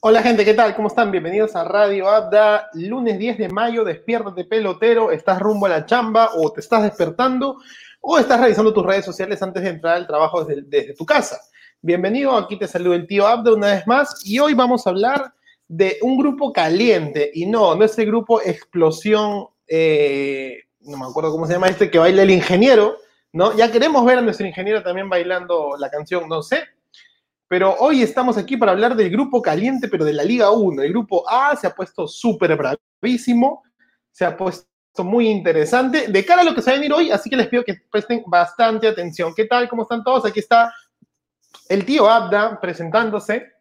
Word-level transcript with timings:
Hola 0.00 0.22
gente, 0.22 0.44
¿qué 0.44 0.54
tal? 0.54 0.76
¿Cómo 0.76 0.86
están? 0.86 1.10
Bienvenidos 1.10 1.56
a 1.56 1.64
Radio 1.64 2.08
Abda, 2.08 2.70
lunes 2.74 3.18
10 3.18 3.36
de 3.36 3.48
mayo, 3.48 3.82
despiértate 3.82 4.44
pelotero, 4.44 5.10
estás 5.10 5.40
rumbo 5.40 5.66
a 5.66 5.70
la 5.70 5.86
chamba 5.86 6.30
o 6.36 6.52
te 6.52 6.60
estás 6.60 6.84
despertando 6.84 7.56
o 8.00 8.16
estás 8.16 8.40
revisando 8.40 8.72
tus 8.72 8.86
redes 8.86 9.04
sociales 9.04 9.42
antes 9.42 9.60
de 9.60 9.70
entrar 9.70 9.96
al 9.96 10.06
trabajo 10.06 10.44
desde, 10.44 10.94
tu 10.94 11.04
casa. 11.04 11.40
Bienvenido, 11.82 12.36
aquí 12.36 12.56
te 12.56 12.68
saluda 12.68 12.94
el 12.94 13.08
tío 13.08 13.26
Abda 13.26 13.52
una 13.52 13.74
vez 13.74 13.88
más 13.88 14.22
y 14.24 14.38
hoy 14.38 14.54
vamos 14.54 14.86
a 14.86 14.90
hablar 14.90 15.34
de 15.66 15.98
un 16.02 16.16
grupo 16.16 16.52
caliente 16.52 17.32
y 17.34 17.46
no, 17.46 17.74
no 17.74 17.84
es 17.84 17.98
el 17.98 18.06
grupo 18.06 18.40
Explosión, 18.40 19.48
eh, 19.66 20.58
no 20.82 20.96
me 20.96 21.06
acuerdo 21.06 21.32
cómo 21.32 21.44
se 21.48 21.54
llama 21.54 21.66
este, 21.66 21.90
que 21.90 21.98
baila 21.98 22.22
el 22.22 22.30
ingeniero, 22.30 22.98
¿no? 23.32 23.56
Ya 23.56 23.72
queremos 23.72 24.06
ver 24.06 24.18
a 24.18 24.22
nuestro 24.22 24.46
ingeniero 24.46 24.80
también 24.80 25.08
bailando 25.08 25.76
la 25.76 25.90
canción, 25.90 26.28
no 26.28 26.40
sé, 26.40 26.62
pero 27.48 27.74
hoy 27.78 28.02
estamos 28.02 28.36
aquí 28.36 28.58
para 28.58 28.72
hablar 28.72 28.94
del 28.94 29.10
grupo 29.10 29.40
caliente, 29.40 29.88
pero 29.88 30.04
de 30.04 30.12
la 30.12 30.22
Liga 30.22 30.50
1. 30.50 30.82
El 30.82 30.90
grupo 30.90 31.28
A 31.28 31.56
se 31.56 31.66
ha 31.66 31.74
puesto 31.74 32.06
súper 32.06 32.54
bravísimo, 32.56 33.64
se 34.12 34.26
ha 34.26 34.36
puesto 34.36 34.68
muy 34.98 35.28
interesante 35.28 36.08
de 36.08 36.24
cara 36.26 36.42
a 36.42 36.44
lo 36.44 36.54
que 36.54 36.60
se 36.60 36.70
va 36.70 36.76
a 36.76 36.78
venir 36.78 36.92
hoy, 36.92 37.10
así 37.10 37.30
que 37.30 37.36
les 37.36 37.48
pido 37.48 37.64
que 37.64 37.80
presten 37.90 38.22
bastante 38.26 38.86
atención. 38.86 39.32
¿Qué 39.34 39.46
tal? 39.46 39.68
¿Cómo 39.68 39.82
están 39.82 40.04
todos? 40.04 40.26
Aquí 40.26 40.40
está 40.40 40.72
el 41.68 41.86
tío 41.86 42.08
Abda 42.08 42.60
presentándose. 42.60 43.52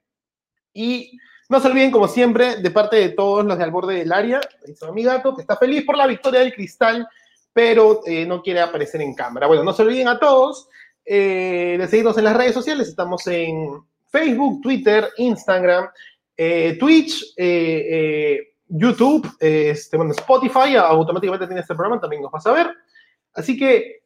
Y 0.74 1.18
no 1.48 1.62
se 1.62 1.68
olviden, 1.68 1.92
como 1.92 2.10
siempre, 2.10 2.58
de 2.58 2.72
parte 2.72 2.98
de 2.98 3.10
todos 3.10 3.46
los 3.46 3.58
de 3.58 3.64
al 3.64 3.72
borde 3.72 3.96
del 3.96 4.12
área, 4.12 4.42
mi 4.94 5.04
gato, 5.04 5.34
que 5.34 5.42
está 5.42 5.56
feliz 5.56 5.86
por 5.86 5.96
la 5.96 6.08
victoria 6.08 6.42
del 6.42 6.54
cristal, 6.54 7.08
pero 7.54 8.02
eh, 8.06 8.26
no 8.26 8.42
quiere 8.42 8.60
aparecer 8.60 9.02
en 9.02 9.16
cámara. 9.16 9.48
Bueno, 9.48 9.64
no 9.64 9.72
se 9.72 9.84
olviden 9.84 10.10
a 10.10 10.20
todos 10.20 10.68
eh, 11.10 11.78
de 11.80 11.88
seguirnos 11.88 12.18
en 12.18 12.26
las 12.26 12.36
redes 12.36 12.54
sociales. 12.54 12.90
Estamos 12.90 13.26
en 13.28 13.82
Facebook, 14.10 14.60
Twitter, 14.62 15.08
Instagram, 15.16 15.88
eh, 16.36 16.76
Twitch, 16.78 17.34
eh, 17.38 18.56
YouTube, 18.68 19.26
este, 19.40 19.96
bueno, 19.96 20.12
Spotify. 20.12 20.76
Automáticamente 20.76 21.48
tiene 21.48 21.62
este 21.62 21.76
programa, 21.76 22.02
también 22.02 22.22
nos 22.22 22.32
vas 22.32 22.46
a 22.46 22.52
ver. 22.52 22.68
Así 23.34 23.58
que, 23.58 24.02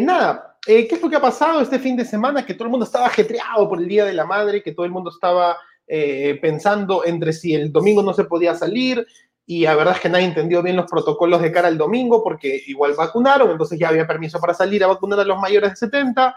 nada, 0.00 0.56
¿qué 0.64 0.88
es 0.90 1.02
lo 1.02 1.10
que 1.10 1.16
ha 1.16 1.20
pasado 1.20 1.60
este 1.60 1.78
fin 1.78 1.96
de 1.96 2.04
semana? 2.06 2.46
Que 2.46 2.54
todo 2.54 2.64
el 2.64 2.70
mundo 2.70 2.86
estaba 2.86 3.06
ajetreado 3.06 3.68
por 3.68 3.78
el 3.78 3.86
Día 3.86 4.06
de 4.06 4.14
la 4.14 4.24
Madre, 4.24 4.62
que 4.62 4.72
todo 4.72 4.86
el 4.86 4.92
mundo 4.92 5.10
estaba 5.10 5.58
pensando 6.40 7.04
entre 7.04 7.32
si 7.32 7.54
el 7.54 7.70
domingo 7.70 8.02
no 8.02 8.14
se 8.14 8.24
podía 8.24 8.54
salir, 8.54 9.06
y 9.46 9.62
la 9.62 9.76
verdad 9.76 9.94
es 9.94 10.00
que 10.00 10.08
nadie 10.08 10.26
entendió 10.26 10.60
bien 10.60 10.76
los 10.76 10.90
protocolos 10.90 11.40
de 11.40 11.52
cara 11.52 11.68
al 11.68 11.78
domingo 11.78 12.22
porque 12.22 12.64
igual 12.66 12.94
vacunaron, 12.94 13.50
entonces 13.50 13.78
ya 13.78 13.88
había 13.88 14.06
permiso 14.06 14.40
para 14.40 14.54
salir 14.54 14.82
a 14.82 14.88
vacunar 14.88 15.20
a 15.20 15.24
los 15.24 15.38
mayores 15.38 15.70
de 15.70 15.76
70 15.76 16.34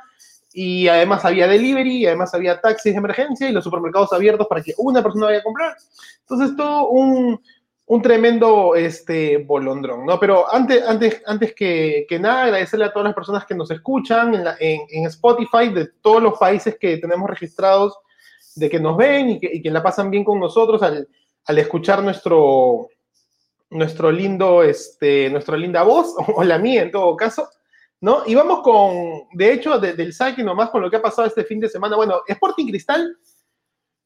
y 0.54 0.88
además 0.88 1.26
había 1.26 1.48
delivery 1.48 2.06
además 2.06 2.34
había 2.34 2.62
taxis 2.62 2.94
de 2.94 3.00
emergencia 3.00 3.50
y 3.50 3.52
los 3.52 3.64
supermercados 3.64 4.14
abiertos 4.14 4.48
para 4.48 4.62
que 4.62 4.74
una 4.78 5.02
persona 5.02 5.26
vaya 5.28 5.40
a 5.40 5.44
comprar. 5.44 5.76
Entonces 6.22 6.56
todo 6.56 6.90
un, 6.90 7.42
un 7.88 8.02
tremendo 8.04 8.76
este, 8.76 9.38
bolondrón, 9.38 10.06
¿no? 10.06 10.20
Pero 10.20 10.52
antes, 10.54 10.88
antes, 10.88 11.23
antes 11.26 11.56
que, 11.56 12.06
que 12.08 12.20
nada, 12.20 12.44
agradecerle 12.44 12.86
a 12.86 12.94
todas 12.94 13.06
las 13.06 13.16
personas 13.16 13.46
que 13.48 13.56
nos 13.56 13.72
escuchan 13.72 14.36
en, 14.36 14.46
en, 14.60 14.82
en, 14.92 15.06
Spotify 15.08 15.70
de 15.73 15.88
todos 16.00 16.22
los 16.22 16.38
países 16.38 16.78
que 16.80 16.98
tenemos 16.98 17.28
registrados, 17.28 17.98
de 18.56 18.70
que 18.70 18.80
nos 18.80 18.96
ven 18.96 19.32
y 19.32 19.40
que, 19.40 19.50
y 19.52 19.62
que 19.64 19.72
la 19.72 19.82
pasan 19.82 20.12
bien 20.12 20.23
con 20.23 20.40
nosotros 20.40 20.84
al, 20.84 21.08
al 21.46 21.58
escuchar 21.58 22.04
nuestro, 22.04 22.90
nuestro 23.70 24.12
lindo, 24.12 24.64
este, 24.64 25.30
nuestra 25.30 25.58
linda 25.58 25.84
voz, 25.84 26.16
o 26.36 26.44
la 26.44 26.58
mía 26.58 26.83
en 26.83 26.92
todo 26.92 27.16
caso, 27.16 27.49
¿no? 28.02 28.23
Y 28.26 28.36
vamos 28.36 28.61
con, 28.61 29.27
de 29.33 29.54
hecho, 29.54 29.80
del 29.80 30.14
saque 30.14 30.44
nomás 30.44 30.70
con 30.70 30.82
lo 30.82 30.89
que 30.89 30.98
ha 30.98 31.02
pasado 31.02 31.27
este 31.27 31.44
fin 31.44 31.60
de 31.60 31.70
semana. 31.70 31.95
Bueno, 31.95 32.21
Sporting 32.27 32.67
Cristal 32.67 33.17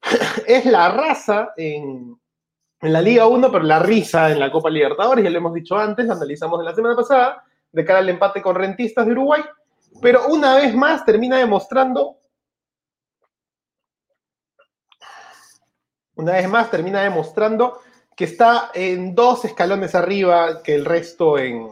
es 0.47 0.65
la 0.65 0.89
raza 0.89 1.53
en, 1.55 2.19
en 2.81 2.93
la 2.93 3.01
Liga 3.01 3.27
1, 3.27 3.51
pero 3.51 3.63
la 3.63 3.79
risa 3.79 4.31
en 4.31 4.39
la 4.39 4.51
Copa 4.51 4.69
Libertadores, 4.69 5.23
ya 5.23 5.29
lo 5.29 5.37
hemos 5.37 5.53
dicho 5.53 5.77
antes, 5.77 6.09
analizamos 6.09 6.59
en 6.59 6.65
la 6.65 6.75
semana 6.75 6.95
pasada, 6.95 7.43
de 7.71 7.85
cara 7.85 7.99
al 7.99 8.09
empate 8.09 8.41
con 8.41 8.55
Rentistas 8.55 9.05
de 9.05 9.13
Uruguay, 9.13 9.41
pero 10.01 10.27
una 10.27 10.55
vez 10.55 10.75
más 10.75 11.05
termina 11.05 11.37
demostrando, 11.37 12.17
una 16.15 16.33
vez 16.33 16.49
más 16.49 16.69
termina 16.69 17.01
demostrando 17.01 17.79
que 18.15 18.25
está 18.25 18.71
en 18.73 19.15
dos 19.15 19.45
escalones 19.45 19.95
arriba 19.95 20.61
que 20.63 20.75
el 20.75 20.85
resto 20.85 21.37
en 21.37 21.69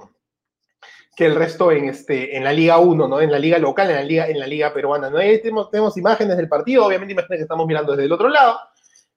que 1.15 1.25
el 1.25 1.35
resto 1.35 1.71
en 1.71 1.89
este 1.89 2.37
en 2.37 2.43
la 2.43 2.53
Liga 2.53 2.79
1, 2.79 3.07
¿no? 3.07 3.21
En 3.21 3.31
la 3.31 3.37
liga 3.37 3.59
local, 3.59 3.89
en 3.89 3.95
la 3.95 4.03
liga 4.03 4.27
en 4.27 4.39
la 4.39 4.47
liga 4.47 4.73
peruana, 4.73 5.09
¿no? 5.09 5.17
tenemos, 5.17 5.69
tenemos 5.69 5.97
imágenes 5.97 6.37
del 6.37 6.47
partido, 6.47 6.85
obviamente 6.85 7.13
imágenes 7.13 7.39
que 7.39 7.43
estamos 7.43 7.67
mirando 7.67 7.91
desde 7.91 8.05
el 8.05 8.11
otro 8.11 8.29
lado 8.29 8.59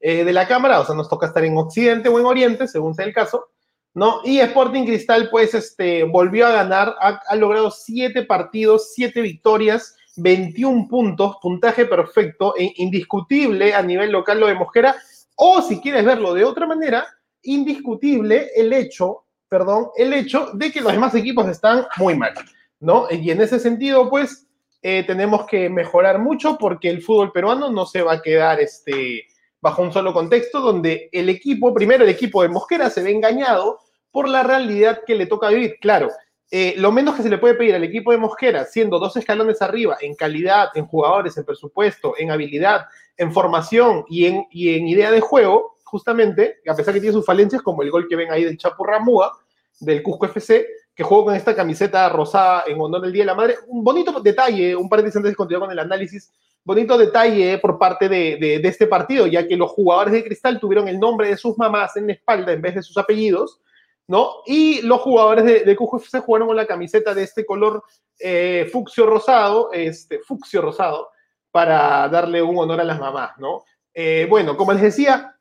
eh, 0.01 0.25
de 0.25 0.33
la 0.33 0.47
cámara, 0.47 0.81
o 0.81 0.85
sea, 0.85 0.95
nos 0.95 1.09
toca 1.09 1.27
estar 1.27 1.45
en 1.45 1.57
occidente 1.57 2.09
o 2.09 2.19
en 2.19 2.27
oriente, 2.27 2.69
según 2.69 2.95
sea 2.95 3.07
el 3.07 3.15
caso, 3.15 3.49
¿no? 3.95 4.21
Y 4.25 4.41
Sporting 4.41 4.85
Cristal 4.85 5.31
pues 5.31 5.55
este 5.55 6.03
volvió 6.03 6.47
a 6.47 6.53
ganar, 6.53 6.95
ha, 7.01 7.21
ha 7.27 7.37
logrado 7.37 7.71
siete 7.71 8.25
partidos, 8.25 8.93
siete 8.93 9.23
victorias, 9.23 9.97
21 10.17 10.89
puntos, 10.89 11.37
puntaje 11.41 11.87
perfecto 11.87 12.55
e 12.57 12.73
indiscutible 12.77 13.73
a 13.73 13.83
nivel 13.83 14.11
local 14.13 14.41
lo 14.41 14.47
de 14.47 14.55
Mosquera 14.55 14.95
o 15.37 15.63
si 15.63 15.81
quieres 15.81 16.05
verlo 16.05 16.35
de 16.35 16.45
otra 16.45 16.67
manera, 16.67 17.07
indiscutible 17.43 18.51
el 18.55 18.73
hecho, 18.73 19.25
perdón, 19.49 19.89
el 19.97 20.13
hecho 20.13 20.51
de 20.55 20.71
que 20.71 20.81
los 20.81 20.93
demás 20.93 21.15
equipos 21.15 21.49
están 21.49 21.87
muy 21.97 22.17
mal, 22.17 22.35
¿no? 22.81 23.07
Y 23.11 23.31
en 23.31 23.41
ese 23.41 23.59
sentido, 23.59 24.09
pues, 24.09 24.47
eh, 24.83 25.05
tenemos 25.07 25.47
que 25.47 25.71
mejorar 25.71 26.19
mucho 26.19 26.59
porque 26.59 26.91
el 26.91 27.03
fútbol 27.03 27.33
peruano 27.33 27.71
no 27.71 27.87
se 27.87 28.03
va 28.03 28.15
a 28.15 28.23
quedar 28.23 28.61
este, 28.61 29.27
bajo 29.61 29.83
un 29.83 29.93
solo 29.93 30.13
contexto 30.13 30.61
donde 30.61 31.09
el 31.11 31.31
equipo, 31.31 31.73
primero 31.73 32.05
el 32.05 32.11
equipo 32.11 32.43
de 32.43 32.51
Mosquera 32.51 32.91
se 32.91 33.03
ve 33.03 33.11
engañado 33.13 33.79
por 34.11 34.29
la 34.29 34.43
realidad 34.43 35.01
que 35.07 35.15
le 35.15 35.27
toca 35.27 35.49
vivir. 35.49 35.77
Claro, 35.81 36.11
eh, 36.57 36.77
lo 36.77 36.93
menos 36.93 37.17
que 37.17 37.25
se 37.25 37.29
le 37.29 37.39
puede 37.39 37.55
pedir 37.55 37.75
al 37.75 37.83
equipo 37.83 38.13
de 38.13 38.17
Mosquera, 38.17 38.65
siendo 38.65 39.01
dos 39.01 39.17
escalones 39.17 39.61
arriba 39.61 39.97
en 40.01 40.15
calidad, 40.15 40.69
en 40.77 40.87
jugadores, 40.87 41.37
en 41.37 41.45
presupuesto, 41.45 42.15
en 42.17 42.31
habilidad, 42.31 42.83
en 43.17 43.33
formación 43.33 44.05
y 44.09 44.27
en, 44.27 44.47
idea 44.87 45.11
de 45.11 45.21
juego, 45.21 45.79
justamente, 45.83 46.61
a 46.69 46.77
pesar 46.77 46.95
que 46.95 47.01
tiene 47.01 47.13
sus 47.13 47.27
falencias, 47.27 47.61
como 47.61 47.83
el 47.83 47.91
gol 47.91 48.07
que 48.09 48.15
ven 48.15 48.31
ahí 48.31 48.45
del 48.45 48.57
Chapo 48.57 48.87
Ramúa, 48.87 49.33
del 49.81 50.01
Cusco 50.01 50.27
FC, 50.27 50.65
que 50.95 51.03
jugó 51.03 51.25
con 51.25 51.35
esta 51.35 51.57
camiseta 51.57 52.09
rosada 52.09 52.63
en 52.69 52.81
honor 52.81 53.01
del 53.01 53.13
Día 53.13 53.25
de 53.25 53.27
la 53.27 53.35
Madre. 53.35 53.57
Un 53.67 53.83
bonito 53.83 54.21
detalle, 54.21 54.77
un 54.77 54.89
par 54.89 55.01
de 55.03 55.07
antes 55.07 55.25
de 55.25 55.35
continuar 55.35 55.63
con 55.63 55.73
el 55.73 55.81
análisis, 55.81 56.33
bonito 56.63 56.97
detalle 56.97 57.59
por 57.59 57.81
parte 57.81 58.09
de, 58.09 58.37
de, 58.63 58.69
este 58.69 58.87
partido, 58.87 59.27
ya 59.27 59.45
que 59.45 59.57
los 59.57 59.73
jugadores 59.73 60.13
de 60.13 60.23
Cristal 60.23 60.61
tuvieron 60.61 60.87
el 60.87 61.01
nombre 61.01 61.31
de 61.31 61.37
sus 61.37 61.59
mamás 61.59 61.97
en 61.97 62.07
la 62.07 62.13
espalda 62.13 62.53
en 62.53 62.63
vez 62.63 62.77
de 62.77 62.83
sus 62.85 62.97
apellidos, 62.97 63.61
¿no? 64.09 64.43
Y 64.47 64.83
los 64.83 65.01
jugadores 65.01 65.45
de, 65.45 65.61
de 65.61 65.73
FC 65.73 66.21
jugaron 66.21 66.49
con 66.49 66.57
la 66.57 66.67
camiseta 66.67 67.15
de 67.15 67.23
este 67.23 67.45
color 67.47 67.83
eh, 68.19 68.69
fucsia 68.71 69.05
rosado, 69.05 69.71
este, 69.73 70.21
fucsia 70.21 70.61
rosado, 70.61 71.09
para 71.51 72.09
darle 72.09 72.43
un 72.43 72.59
honor 72.59 72.81
a 72.81 72.85
las 72.85 72.99
mamás, 72.99 73.39
¿no? 73.39 73.65
Eh, 73.95 74.27
bueno, 74.29 74.57
como 74.57 74.73
les 74.73 74.83
decía, 74.83 75.39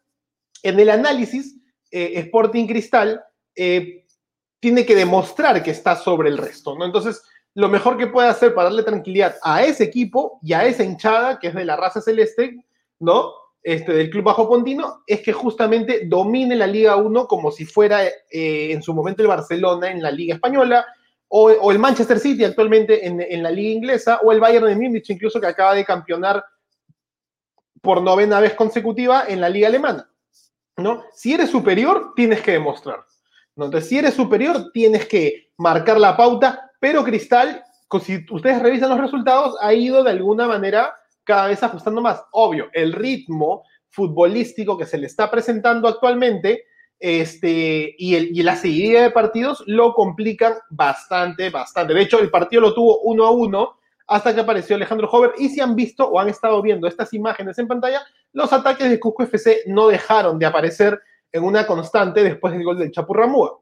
en 0.62 0.79
el 0.79 0.90
análisis, 0.90 1.56
eh, 1.91 2.13
Sporting 2.19 2.68
Cristal 2.68 3.23
eh, 3.56 4.06
tiene 4.59 4.85
que 4.85 4.96
demostrar 4.96 5.62
que 5.63 5.72
está 5.72 5.96
sobre 5.96 6.29
el 6.29 6.38
resto, 6.38 6.78
¿no? 6.78 6.85
Entonces, 6.85 7.22
lo 7.56 7.68
mejor 7.68 7.97
que 7.97 8.07
puede 8.07 8.29
hacer 8.29 8.53
para 8.53 8.69
darle 8.69 8.84
tranquilidad 8.84 9.35
a 9.44 9.63
ese 9.63 9.84
equipo 9.84 10.40
y 10.41 10.53
a 10.53 10.66
esa 10.66 10.84
hinchada, 10.84 11.40
que 11.40 11.47
es 11.47 11.53
de 11.53 11.66
la 11.66 11.75
raza 11.75 12.02
celeste, 12.02 12.63
¿no? 13.00 13.31
Este, 13.64 13.94
del 13.94 14.10
club 14.10 14.26
bajo 14.26 14.50
pontino, 14.50 15.04
es 15.08 15.22
que 15.22 15.32
justamente 15.32 16.02
domine 16.06 16.54
la 16.54 16.68
Liga 16.68 16.98
1 16.98 17.28
como 17.28 17.50
si 17.50 17.66
fuera 17.66 18.04
eh, 18.06 18.12
en 18.72 18.84
su 18.84 18.94
momento 18.94 19.22
el 19.22 19.30
Barcelona 19.30 19.90
en 19.90 20.02
la 20.02 20.12
Liga 20.12 20.36
Española, 20.36 20.86
o, 21.30 21.72
el 21.72 21.80
Manchester 21.80 22.20
City 22.20 22.44
actualmente 22.44 23.08
en, 23.08 23.20
en, 23.20 23.42
la 23.42 23.50
liga 23.50 23.72
inglesa, 23.72 24.20
o 24.22 24.32
el 24.32 24.40
Bayern 24.40 24.68
de 24.68 24.76
Múnich 24.76 25.10
incluso 25.10 25.42
que 25.42 25.48
acaba 25.48 25.74
de 25.74 25.84
campeonar 25.84 26.46
por 27.82 28.04
novena 28.04 28.40
vez 28.40 28.54
consecutiva 28.54 29.24
en 29.28 29.42
la 29.42 29.50
liga 29.50 29.68
alemana. 29.68 30.08
¿no? 30.78 31.06
Si 31.14 31.34
eres 31.34 31.50
superior, 31.50 32.14
tienes 32.16 32.42
que 32.42 32.52
demostrar. 32.52 33.04
¿no? 33.56 33.66
Entonces, 33.66 33.90
si 33.90 33.98
eres 33.98 34.14
superior, 34.14 34.72
tienes 34.72 35.08
que 35.08 35.52
marcar 35.58 36.00
la 36.00 36.16
pauta, 36.16 36.72
pero 36.80 37.04
Cristal, 37.04 37.64
si 38.00 38.26
ustedes 38.30 38.62
revisan 38.62 38.90
los 38.90 39.00
resultados, 39.00 39.56
ha 39.60 39.74
ido 39.74 40.04
de 40.04 40.12
alguna 40.12 40.48
manera 40.48 40.94
cada 41.23 41.47
vez 41.47 41.61
ajustando 41.64 42.02
más. 42.02 42.23
Obvio, 42.31 42.70
el 42.73 42.93
ritmo 42.93 43.64
futbolístico 43.90 44.78
que 44.78 44.85
se 44.85 44.97
le 44.97 45.08
está 45.08 45.29
presentando 45.29 45.87
actualmente 45.87 46.66
este, 46.99 47.96
y, 47.97 48.16
el, 48.16 48.37
y 48.37 48.43
la 48.43 48.55
seguida 48.55 49.03
de 49.03 49.11
partidos 49.11 49.64
lo 49.67 49.93
complican 49.93 50.53
bastante, 50.70 51.49
bastante. 51.49 51.93
De 51.93 52.02
hecho, 52.02 52.20
el 52.20 52.31
partido 52.31 52.61
lo 52.61 52.73
tuvo 52.73 53.02
uno 53.02 53.25
a 53.25 53.31
uno 53.31 53.78
hasta 54.08 54.34
que 54.34 54.41
apareció 54.41 54.75
Alejandro 54.75 55.09
Hover. 55.09 55.34
Y 55.37 55.49
si 55.49 55.59
han 55.59 55.75
visto 55.75 56.08
o 56.08 56.20
han 56.20 56.29
estado 56.29 56.61
viendo 56.61 56.87
estas 56.87 57.14
imágenes 57.14 57.58
en 57.59 57.67
pantalla, 57.67 58.02
los 58.31 58.52
ataques 58.53 58.90
de 58.90 58.99
Cusco 58.99 59.23
FC 59.23 59.64
no 59.67 59.87
dejaron 59.87 60.40
de 60.40 60.46
aparecer 60.46 60.99
en 61.31 61.43
una 61.43 61.66
constante 61.66 62.23
después 62.23 62.53
del 62.53 62.64
gol 62.64 62.78
del 62.78 62.91
Chapurramúa. 62.91 63.59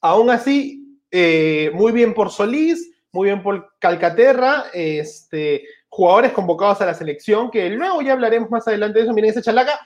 Aún 0.00 0.30
así, 0.30 0.98
eh, 1.10 1.70
muy 1.74 1.92
bien 1.92 2.14
por 2.14 2.30
Solís, 2.30 2.92
muy 3.12 3.26
bien 3.26 3.42
por 3.42 3.74
Calcaterra, 3.78 4.64
este, 4.72 5.64
jugadores 5.92 6.32
convocados 6.32 6.80
a 6.80 6.86
la 6.86 6.94
selección, 6.94 7.50
que 7.50 7.68
luego 7.68 8.00
ya 8.00 8.14
hablaremos 8.14 8.50
más 8.50 8.66
adelante 8.66 8.98
de 8.98 9.04
eso. 9.04 9.12
Miren 9.12 9.30
esa 9.30 9.42
chalaca, 9.42 9.78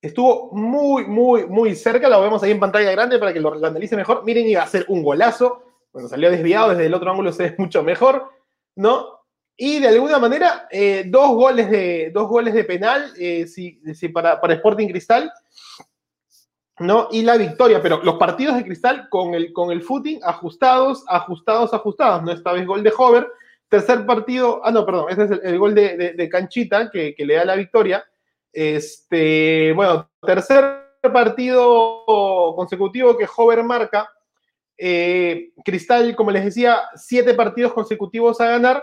Estuvo 0.00 0.50
muy, 0.52 1.06
muy, 1.06 1.46
muy 1.46 1.74
cerca. 1.74 2.08
Lo 2.08 2.22
vemos 2.22 2.42
ahí 2.42 2.50
en 2.50 2.60
pantalla 2.60 2.90
grande 2.90 3.18
para 3.18 3.34
que 3.34 3.40
lo, 3.40 3.52
analice 3.52 3.96
mejor. 3.96 4.24
Miren, 4.24 4.46
iba 4.46 4.62
a 4.62 4.66
ser 4.66 4.86
un 4.88 5.02
golazo. 5.02 5.62
Bueno, 5.92 6.08
salió 6.08 6.30
desviado 6.30 6.70
desde 6.70 6.86
el 6.86 6.94
otro 6.94 7.10
ángulo, 7.10 7.32
se 7.32 7.50
ve 7.50 7.54
mucho 7.58 7.82
mejor, 7.82 8.30
¿no? 8.76 9.20
Y 9.56 9.80
de 9.80 9.88
alguna 9.88 10.18
manera, 10.18 10.66
eh, 10.70 11.04
dos, 11.06 11.30
goles 11.30 11.70
de, 11.70 12.10
dos 12.12 12.28
goles 12.28 12.54
de 12.54 12.64
penal 12.64 13.12
eh, 13.18 13.46
para, 14.12 14.40
para 14.40 14.54
Sporting 14.54 14.88
Cristal 14.88 15.30
¿no? 16.78 17.08
Y 17.10 17.22
la 17.22 17.36
victoria, 17.36 17.80
pero 17.80 18.02
los 18.02 18.16
partidos 18.16 18.56
de 18.56 18.64
Cristal 18.64 19.08
con 19.08 19.34
el, 19.34 19.52
con 19.52 19.70
el 19.70 19.82
footing 19.82 20.20
ajustados, 20.24 21.04
ajustados, 21.08 21.72
ajustados, 21.72 22.22
¿no? 22.22 22.32
Esta 22.32 22.52
vez 22.52 22.66
gol 22.66 22.82
de 22.82 22.92
Hover, 22.96 23.28
tercer 23.68 24.04
partido, 24.06 24.60
ah, 24.64 24.70
no, 24.70 24.84
perdón, 24.84 25.06
este 25.10 25.24
es 25.24 25.30
el, 25.42 25.58
gol 25.58 25.74
de, 25.74 26.28
Canchita 26.30 26.90
que, 26.90 27.14
le 27.18 27.34
da 27.34 27.44
la 27.44 27.56
victoria. 27.56 28.04
Este, 28.52 29.72
bueno, 29.74 30.08
tercer 30.22 30.84
partido 31.12 32.04
consecutivo 32.56 33.16
que 33.16 33.28
Hover 33.36 33.62
marca. 33.62 34.08
Eh, 34.76 35.52
Cristal, 35.64 36.16
como 36.16 36.32
les 36.32 36.44
decía, 36.44 36.82
siete 36.96 37.34
partidos 37.34 37.72
consecutivos 37.72 38.40
a 38.40 38.48
ganar. 38.48 38.82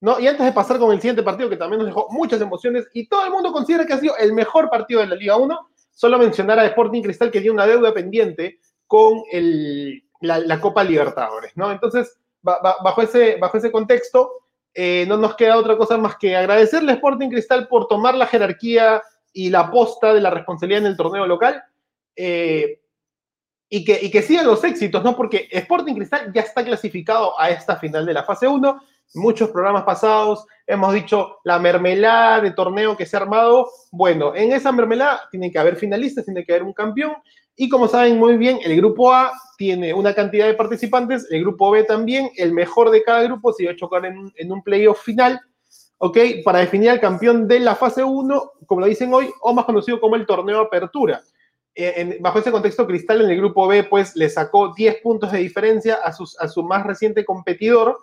¿no? 0.00 0.18
Y 0.18 0.26
antes 0.26 0.44
de 0.44 0.52
pasar 0.52 0.78
con 0.78 0.92
el 0.92 1.00
siguiente 1.00 1.22
partido, 1.22 1.48
que 1.48 1.56
también 1.56 1.78
nos 1.78 1.86
dejó 1.86 2.08
muchas 2.10 2.40
emociones, 2.40 2.88
y 2.92 3.06
todo 3.06 3.24
el 3.24 3.30
mundo 3.30 3.52
considera 3.52 3.86
que 3.86 3.92
ha 3.92 4.00
sido 4.00 4.16
el 4.16 4.32
mejor 4.32 4.68
partido 4.68 5.00
de 5.00 5.06
la 5.06 5.14
Liga 5.14 5.36
1, 5.36 5.70
Solo 5.92 6.18
mencionar 6.18 6.58
a 6.58 6.66
Sporting 6.66 7.02
Cristal 7.02 7.30
que 7.30 7.40
tiene 7.40 7.54
una 7.54 7.66
deuda 7.66 7.92
pendiente 7.92 8.58
con 8.86 9.22
la, 10.20 10.60
Copa 10.60 10.84
Libertadores, 10.84 11.52
¿no? 11.56 11.70
Entonces, 11.70 12.18
bajo, 12.42 13.02
ese, 13.02 13.72
contexto, 13.72 14.32
eh, 14.74 15.04
no 15.06 15.16
nos 15.16 15.36
queda 15.36 15.58
otra 15.58 15.76
cosa 15.76 15.96
más 15.96 16.16
que 16.16 16.36
agradecerle 16.36 16.92
a 16.92 16.94
Sporting 16.96 17.28
Cristal 17.30 17.68
por 17.68 17.86
tomar 17.86 18.14
la 18.14 18.26
jerarquía 18.26 19.02
y 19.32 19.50
la 19.50 19.70
posta 19.70 20.12
de 20.12 20.20
la 20.20 20.30
responsabilidad 20.30 20.82
en 20.82 20.88
el 20.88 20.96
torneo 20.96 21.26
local. 21.26 21.62
Eh, 22.16 22.80
y 23.68 23.84
que, 23.86 23.98
y 24.02 24.10
que 24.10 24.20
sigan 24.20 24.46
los 24.46 24.62
éxitos, 24.64 25.02
¿no? 25.02 25.16
Porque 25.16 25.48
Sporting 25.50 25.94
Cristal 25.94 26.30
ya 26.34 26.42
está 26.42 26.62
clasificado 26.62 27.40
a 27.40 27.48
esta 27.48 27.76
final 27.76 28.04
de 28.04 28.12
la 28.12 28.22
fase 28.22 28.46
1 28.46 28.82
muchos 29.14 29.50
programas 29.50 29.84
pasados 29.84 30.44
hemos 30.66 30.94
dicho 30.94 31.38
la 31.44 31.58
mermelada 31.58 32.40
de 32.40 32.52
torneo 32.52 32.96
que 32.96 33.06
se 33.06 33.16
ha 33.16 33.20
armado. 33.20 33.70
Bueno, 33.90 34.34
en 34.34 34.52
esa 34.52 34.72
mermelada 34.72 35.22
tiene 35.30 35.50
que 35.50 35.58
haber 35.58 35.76
finalistas, 35.76 36.24
tiene 36.24 36.44
que 36.44 36.52
haber 36.52 36.62
un 36.62 36.72
campeón. 36.72 37.14
Y 37.54 37.68
como 37.68 37.88
saben 37.88 38.18
muy 38.18 38.36
bien, 38.36 38.58
el 38.62 38.76
grupo 38.76 39.12
A 39.12 39.32
tiene 39.58 39.92
una 39.92 40.14
cantidad 40.14 40.46
de 40.46 40.54
participantes, 40.54 41.26
el 41.30 41.42
grupo 41.42 41.70
B 41.70 41.84
también, 41.84 42.30
el 42.36 42.52
mejor 42.52 42.90
de 42.90 43.02
cada 43.02 43.22
grupo 43.22 43.52
se 43.52 43.66
va 43.66 43.72
a 43.72 43.76
chocar 43.76 44.06
en, 44.06 44.32
en 44.36 44.52
un 44.52 44.62
playoff 44.62 45.02
final, 45.02 45.40
¿ok? 45.98 46.18
Para 46.44 46.60
definir 46.60 46.90
al 46.90 47.00
campeón 47.00 47.46
de 47.46 47.60
la 47.60 47.76
fase 47.76 48.02
1, 48.02 48.52
como 48.66 48.80
lo 48.80 48.86
dicen 48.86 49.12
hoy, 49.12 49.30
o 49.42 49.52
más 49.52 49.66
conocido 49.66 50.00
como 50.00 50.16
el 50.16 50.26
torneo 50.26 50.60
Apertura. 50.60 51.22
Eh, 51.74 52.18
bajo 52.20 52.38
ese 52.38 52.50
contexto, 52.50 52.86
Cristal 52.86 53.22
en 53.22 53.30
el 53.30 53.36
grupo 53.36 53.66
B, 53.66 53.84
pues 53.84 54.16
le 54.16 54.28
sacó 54.28 54.74
10 54.74 54.96
puntos 55.02 55.32
de 55.32 55.38
diferencia 55.38 55.98
a 56.02 56.48
su 56.48 56.62
más 56.62 56.84
reciente 56.84 57.24
competidor, 57.24 57.98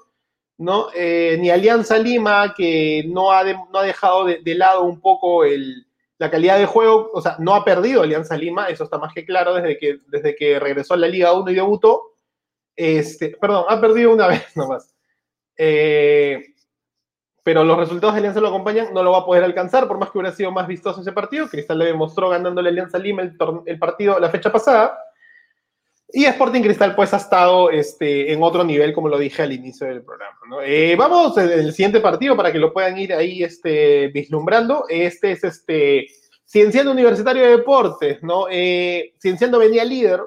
¿no? 0.59 0.89
Eh, 0.93 1.37
ni 1.39 1.49
Alianza 1.49 1.97
Lima, 1.97 2.53
que 2.55 3.05
no 3.07 3.31
ha, 3.31 3.43
no 3.43 3.79
ha 3.79 3.83
dejado 3.83 4.25
de, 4.25 4.55
lado 4.55 4.83
un 4.83 4.99
poco 4.99 5.43
la 6.17 6.29
calidad 6.29 6.59
de 6.59 6.65
juego, 6.65 7.09
o 7.13 7.21
sea, 7.21 7.37
no 7.39 7.55
ha 7.55 7.63
perdido 7.63 8.03
Alianza 8.03 8.37
Lima, 8.37 8.67
eso 8.67 8.83
está 8.83 8.97
más 8.97 9.13
que 9.13 9.25
claro 9.25 9.53
desde 9.53 9.77
que, 9.77 9.99
desde 10.07 10.35
que 10.35 10.59
regresó 10.59 10.93
a 10.93 10.97
la 10.97 11.07
Liga 11.07 11.33
1 11.33 11.49
y 11.49 11.55
debutó. 11.55 12.17
Este, 12.75 13.37
perdón, 13.39 13.65
ha 13.69 13.79
perdido 13.79 14.13
una 14.13 14.27
vez 14.27 14.55
nomás. 14.55 14.93
Eh, 15.57 16.43
pero 17.41 17.63
los 17.63 17.77
resultados 17.77 18.13
de 18.13 18.19
Alianza 18.19 18.41
lo 18.41 18.49
acompañan, 18.49 18.93
no 18.93 19.01
lo 19.01 19.11
va 19.11 19.19
a 19.19 19.25
poder 19.25 19.45
alcanzar, 19.45 19.87
por 19.87 19.97
más 19.97 20.11
que 20.11 20.17
hubiera 20.17 20.35
sido 20.35 20.51
más 20.51 20.67
vistoso 20.67 20.99
ese 20.99 21.13
partido. 21.13 21.47
Cristal 21.47 21.79
le 21.79 21.85
demostró 21.85 22.27
ganándole 22.29 22.69
Alianza 22.69 22.99
Lima 22.99 23.21
el, 23.21 23.37
el 23.65 23.79
partido 23.79 24.19
la 24.19 24.29
fecha 24.29 24.51
pasada. 24.51 24.99
Y 26.11 26.25
Sporting 26.25 26.61
Cristal 26.61 26.95
pues 26.95 27.13
ha 27.13 27.17
estado 27.17 27.69
este, 27.69 28.33
en 28.33 28.41
otro 28.41 28.63
nivel, 28.63 28.93
como 28.93 29.09
lo 29.09 29.17
dije 29.17 29.43
al 29.43 29.53
inicio 29.53 29.85
del 29.85 30.03
programa. 30.03 30.35
Eh, 30.65 30.95
vamos 30.97 31.37
el 31.37 31.71
siguiente 31.71 31.99
partido 31.99 32.35
para 32.35 32.51
que 32.51 32.57
lo 32.57 32.73
puedan 32.73 32.97
ir 32.97 33.13
ahí 33.13 33.43
este, 33.43 34.07
vislumbrando. 34.07 34.85
Este 34.89 35.31
es 35.31 35.43
este, 35.43 36.07
Cienciano 36.45 36.91
Universitario 36.91 37.43
de 37.43 37.57
Deportes, 37.57 38.23
¿no? 38.23 38.47
Eh, 38.49 39.13
Cienciano 39.21 39.59
venía 39.59 39.85
líder 39.85 40.21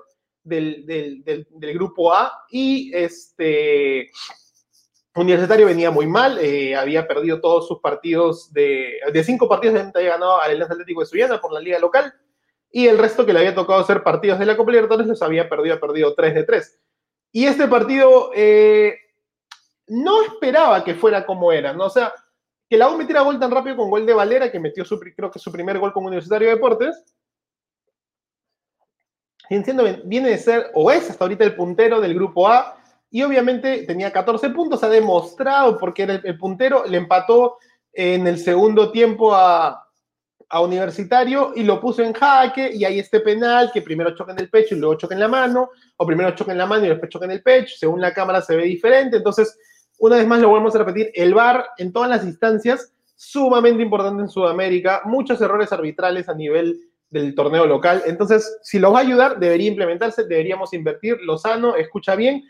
del, 0.45 0.87
del, 1.25 1.75
grupo 1.75 2.13
A 2.13 2.45
y 2.51 2.93
este 2.95 4.11
Universitario 5.15 5.67
venía 5.67 5.91
muy 5.91 6.07
mal, 6.07 6.39
eh, 6.39 6.77
había 6.77 7.07
perdido 7.07 7.41
todos 7.41 7.67
sus 7.67 7.81
partidos 7.81 8.53
de, 8.53 8.99
de 9.13 9.25
cinco 9.25 9.49
partidos 9.49 9.75
de 9.75 9.99
había 9.99 10.13
ganado 10.13 10.41
al 10.41 10.63
Atlético 10.63 11.01
de 11.01 11.07
Suyana 11.07 11.41
por 11.41 11.53
la 11.53 11.61
liga 11.61 11.79
local 11.79 12.15
y 12.73 12.87
el 12.87 12.97
resto 12.97 13.27
que 13.27 13.35
le 13.35 13.41
había 13.41 13.55
tocado 13.55 13.81
hacer 13.81 14.03
partidos 14.03 14.39
de 14.39 14.47
la 14.47 14.57
Copa 14.57 14.73
Libertadores 14.73 15.07
los 15.07 15.23
había 15.23 15.49
perdido, 15.49 15.77
ha 15.77 15.81
perdido 15.81 16.15
3 16.15 16.35
de 16.35 16.45
3. 16.45 16.81
Y 17.33 17.45
este 17.45 17.69
partido 17.69 18.31
eh, 18.35 18.97
no 19.89 20.23
esperaba 20.23 20.83
que 20.83 20.95
fuera 20.95 21.27
como 21.27 21.53
era, 21.53 21.75
¿no? 21.75 21.85
O 21.85 21.91
sea, 21.91 22.13
que 22.69 22.79
la 22.79 22.89
U 22.89 22.97
metiera 22.97 23.21
gol 23.21 23.39
tan 23.39 23.51
rápido 23.51 23.77
con 23.77 23.91
gol 23.91 24.07
de 24.07 24.15
Valera, 24.15 24.51
que 24.51 24.59
metió 24.59 24.85
su, 24.87 24.99
creo 24.99 25.31
que 25.31 25.39
su 25.39 25.53
primer 25.53 25.79
gol 25.79 25.93
con 25.93 26.07
Universitario 26.07 26.49
de 26.49 26.55
Deportes. 26.55 27.05
Y 29.51 29.55
entiendo, 29.55 29.85
viene 30.05 30.31
de 30.31 30.39
ser, 30.39 30.71
o 30.73 30.91
es 30.91 31.11
hasta 31.11 31.25
ahorita 31.25 31.45
el 31.45 31.55
puntero 31.55 32.01
del 32.01 32.15
grupo 32.15 32.49
A, 32.49 32.79
y 33.11 33.23
obviamente 33.23 33.85
tenía 33.87 34.11
14 34.11 34.49
puntos, 34.49 34.83
ha 34.83 34.89
demostrado 34.89 35.77
porque 35.77 36.05
era 36.05 36.15
el 36.15 36.39
puntero, 36.39 36.85
le 36.87 36.97
empató 36.97 37.59
en 37.93 38.27
el 38.27 38.39
segundo 38.39 38.91
tiempo 38.91 39.35
a, 39.35 39.82
a 40.53 40.61
Universitario 40.61 41.53
y 41.57 41.65
lo 41.65 41.81
puso 41.81 42.03
en 42.03 42.13
jaque 42.13 42.71
y 42.75 42.85
hay 42.85 42.99
este 42.99 43.21
penal 43.21 43.71
que 43.73 43.81
primero 43.81 44.15
choca 44.15 44.33
en 44.33 44.39
el 44.39 44.51
pecho 44.51 44.75
y 44.75 44.79
luego 44.79 44.97
choca 44.97 45.15
en 45.15 45.21
la 45.21 45.29
mano, 45.29 45.71
o 45.97 46.07
primero 46.07 46.31
choca 46.33 46.53
en 46.53 46.59
la 46.59 46.67
mano 46.67 46.85
y 46.85 46.91
después 46.91 47.11
choca 47.11 47.25
en 47.25 47.31
el 47.31 47.43
pecho, 47.43 47.75
según 47.79 48.03
la 48.03 48.13
cámara 48.13 48.43
se 48.43 48.55
ve 48.55 48.65
diferente, 48.65 49.17
entonces 49.17 49.59
una 49.99 50.17
vez 50.17 50.27
más 50.27 50.41
lo 50.41 50.51
volvemos 50.51 50.75
a 50.75 50.79
repetir, 50.81 51.11
el 51.15 51.33
VAR 51.33 51.65
en 51.79 51.91
todas 51.91 52.11
las 52.11 52.25
instancias, 52.25 52.93
sumamente 53.17 53.83
importante 53.83 54.21
en 54.21 54.29
Sudamérica, 54.29 55.01
muchos 55.07 55.41
errores 55.41 55.73
arbitrales 55.73 56.29
a 56.29 56.35
nivel 56.35 56.79
del 57.09 57.35
torneo 57.35 57.67
local, 57.67 58.03
entonces 58.05 58.59
si 58.63 58.79
lo 58.79 58.93
va 58.93 58.99
a 58.99 59.03
ayudar, 59.03 59.39
debería 59.39 59.69
implementarse, 59.69 60.25
deberíamos 60.25 60.75
invertir, 60.75 61.17
Lozano, 61.23 61.77
escucha 61.77 62.15
bien, 62.15 62.45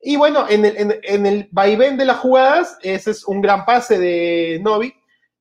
y 0.00 0.16
bueno, 0.16 0.46
en 0.48 0.64
el, 0.64 0.76
en, 0.78 1.00
en 1.02 1.26
el 1.26 1.48
vaivén 1.52 1.98
de 1.98 2.06
las 2.06 2.16
jugadas, 2.16 2.78
ese 2.80 3.10
es 3.10 3.24
un 3.26 3.42
gran 3.42 3.66
pase 3.66 3.98
de 3.98 4.58
Novi, 4.62 4.94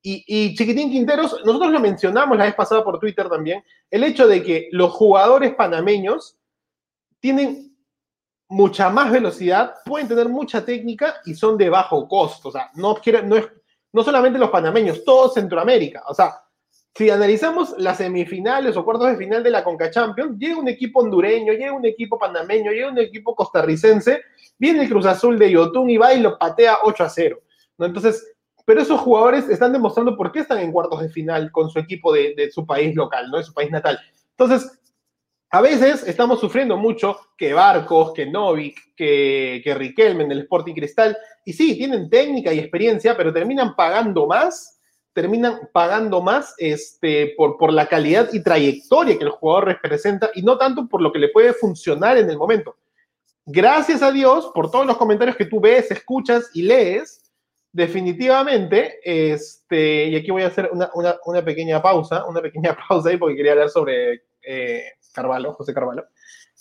y, 0.03 0.55
Chiquitín 0.55 0.89
Quinteros, 0.89 1.41
nosotros 1.45 1.71
lo 1.71 1.79
mencionamos 1.79 2.37
la 2.37 2.45
vez 2.45 2.55
pasada 2.55 2.83
por 2.83 2.99
Twitter 2.99 3.29
también, 3.29 3.63
el 3.89 4.03
hecho 4.03 4.27
de 4.27 4.41
que 4.41 4.69
los 4.71 4.91
jugadores 4.91 5.53
panameños 5.53 6.37
tienen 7.19 7.75
mucha 8.47 8.89
más 8.89 9.11
velocidad, 9.11 9.75
pueden 9.85 10.07
tener 10.07 10.27
mucha 10.27 10.65
técnica 10.65 11.15
y 11.25 11.35
son 11.35 11.57
de 11.57 11.69
bajo 11.69 12.07
costo. 12.07 12.49
O 12.49 12.51
sea, 12.51 12.71
no, 12.73 12.97
no, 13.25 13.37
es, 13.37 13.47
no 13.93 14.03
solamente 14.03 14.39
los 14.39 14.49
panameños, 14.49 15.05
todo 15.05 15.29
Centroamérica. 15.29 16.03
O 16.07 16.13
sea, 16.15 16.33
si 16.95 17.09
analizamos 17.09 17.75
las 17.77 17.97
semifinales 17.97 18.75
o 18.75 18.83
cuartos 18.83 19.11
de 19.11 19.17
final 19.17 19.43
de 19.43 19.51
la 19.51 19.63
Conca 19.63 19.91
Champions, 19.91 20.37
llega 20.37 20.57
un 20.57 20.67
equipo 20.67 20.99
hondureño, 20.99 21.53
llega 21.53 21.71
un 21.71 21.85
equipo 21.85 22.17
panameño, 22.17 22.71
llega 22.71 22.89
un 22.89 22.97
equipo 22.97 23.35
costarricense, 23.35 24.21
viene 24.57 24.81
el 24.81 24.89
Cruz 24.89 25.05
Azul 25.05 25.37
de 25.39 25.51
Yotun 25.51 25.89
y 25.89 25.97
va 25.97 26.13
y 26.13 26.19
lo 26.19 26.37
patea 26.37 26.79
8 26.83 27.03
a 27.03 27.09
0. 27.09 27.39
¿no? 27.77 27.85
Entonces, 27.85 28.30
pero 28.65 28.81
esos 28.81 28.99
jugadores 28.99 29.49
están 29.49 29.73
demostrando 29.73 30.15
por 30.15 30.31
qué 30.31 30.39
están 30.39 30.59
en 30.59 30.71
cuartos 30.71 31.01
de 31.01 31.09
final 31.09 31.51
con 31.51 31.69
su 31.69 31.79
equipo 31.79 32.13
de, 32.13 32.49
su 32.51 32.65
país 32.65 32.95
local, 32.95 33.29
¿no? 33.29 33.37
De 33.37 33.43
su 33.43 33.53
país 33.53 33.71
natal. 33.71 33.99
Entonces, 34.37 34.79
a 35.49 35.61
veces 35.61 36.07
estamos 36.07 36.39
sufriendo 36.39 36.77
mucho 36.77 37.17
que 37.37 37.53
Barcos, 37.53 38.13
que 38.13 38.25
Novik, 38.25 38.95
que, 38.95 39.61
que 39.63 39.75
Riquelme 39.75 40.23
en 40.23 40.31
el 40.31 40.39
Sporting 40.41 40.73
Cristal, 40.73 41.17
y 41.43 41.53
sí, 41.53 41.77
tienen 41.77 42.09
técnica 42.09 42.53
y 42.53 42.59
experiencia, 42.59 43.17
pero 43.17 43.33
terminan 43.33 43.75
pagando 43.75 44.27
más, 44.27 44.79
terminan 45.13 45.69
pagando 45.73 46.21
más 46.21 46.55
este, 46.57 47.33
por, 47.35 47.57
por 47.57 47.73
la 47.73 47.87
calidad 47.87 48.29
y 48.31 48.41
trayectoria 48.41 49.17
que 49.17 49.25
el 49.25 49.31
jugador 49.31 49.65
representa 49.65 50.29
y 50.35 50.41
no 50.41 50.57
tanto 50.57 50.87
por 50.87 51.01
lo 51.01 51.11
que 51.11 51.19
le 51.19 51.29
puede 51.29 51.53
funcionar 51.53 52.17
en 52.17 52.29
el 52.29 52.37
momento. 52.37 52.77
Gracias 53.45 54.01
a 54.03 54.11
Dios 54.11 54.51
por 54.53 54.69
todos 54.69 54.85
los 54.85 54.97
comentarios 54.97 55.35
que 55.35 55.45
tú 55.45 55.59
ves, 55.59 55.89
escuchas 55.91 56.49
y 56.53 56.61
lees, 56.61 57.20
definitivamente, 57.71 58.99
este, 59.03 60.07
y 60.07 60.15
aquí 60.15 60.31
voy 60.31 60.43
a 60.43 60.47
hacer 60.47 60.69
una, 60.71 61.45
pequeña 61.45 61.81
pausa, 61.81 62.25
una 62.25 62.41
pequeña 62.41 62.75
pausa 62.87 63.09
ahí 63.09 63.17
porque 63.17 63.35
quería 63.35 63.53
hablar 63.53 63.69
sobre 63.69 64.23
eh, 64.41 64.83
Carvalho, 65.13 65.53
José 65.53 65.73
Carvalho. 65.73 66.05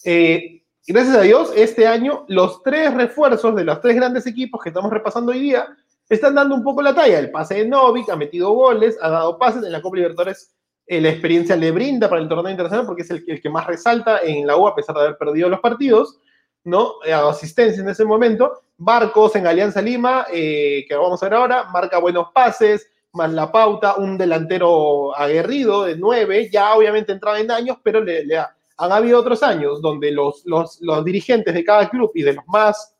Eh, 0.05 0.63
gracias 0.87 1.17
a 1.17 1.23
Dios, 1.23 1.53
este 1.57 1.87
año 1.87 2.25
los 2.29 2.63
tres 2.63 2.95
refuerzos 2.95 3.55
de 3.55 3.65
los 3.65 3.81
tres 3.81 3.97
grandes 3.97 4.27
equipos 4.27 4.63
que 4.63 4.71
estamos 4.71 4.91
repasando 4.91 5.33
hoy 5.33 5.41
día 5.41 5.69
están 6.09 6.35
dando 6.35 6.55
un 6.55 6.65
poco 6.65 6.83
la 6.83 6.95
talla. 6.95 7.19
El 7.19 7.31
pase 7.31 7.55
de 7.55 7.69
Novik 7.69 8.09
ha 8.11 8.17
metido 8.17 8.51
goles, 8.51 8.99
ha 9.01 9.11
dado 9.11 9.39
pases 9.39 9.63
en 9.63 9.73
la 9.73 9.81
Copa 9.81 9.97
Libertadores. 9.97 10.55
Eh, 10.87 11.01
la 11.01 11.11
experiencia 11.11 11.55
le 11.55 11.71
brinda 11.71 12.09
para 12.09 12.21
el 12.21 12.29
torneo 12.29 12.51
internacional 12.51 12.85
porque 12.85 13.03
es 13.03 13.11
el, 13.11 13.25
el, 13.29 13.41
que 13.41 13.49
más 13.49 13.65
resalta 13.67 14.19
en 14.19 14.45
la 14.45 14.57
U 14.57 14.67
a 14.67 14.75
pesar 14.75 14.97
de 14.97 15.03
haber 15.03 15.19
perdido 15.19 15.49
los 15.49 15.61
partidos, 15.61 16.19
¿no? 16.65 16.95
Ha 17.05 17.11
dado 17.11 17.31
asistencia 17.31 17.83
en 17.83 17.89
ese 17.89 18.05
momento 18.05 18.63
Barcos 18.83 19.37
en 19.37 19.47
Alianza 19.47 19.83
Lima, 19.83 20.27
eh, 20.33 20.87
que 20.89 20.95
vamos 20.95 21.23
a 21.23 21.27
ver 21.27 21.35
ahora, 21.35 21.65
marca 21.65 21.99
buenos 21.99 22.29
pases, 22.33 22.91
más 23.13 23.31
la 23.31 23.53
pauta, 23.53 23.97
un 23.97 24.17
delantero 24.17 25.15
aguerrido 25.15 25.85
de 25.85 25.97
nueve, 25.97 26.49
ya 26.51 26.75
obviamente 26.75 27.13
entraba 27.13 27.39
en 27.39 27.51
años, 27.51 27.77
pero 27.83 28.03
le, 28.03 28.25
han 28.37 28.93
habido 28.93 29.21
otros 29.21 29.43
años 29.43 29.83
donde 29.83 30.11
los, 30.11 30.47
los, 30.47 30.81
los 30.81 31.05
dirigentes 31.05 31.53
de 31.53 31.63
cada 31.63 31.91
club 31.91 32.11
y 32.15 32.23
de 32.23 32.33
los 32.33 32.47
más 32.47 32.95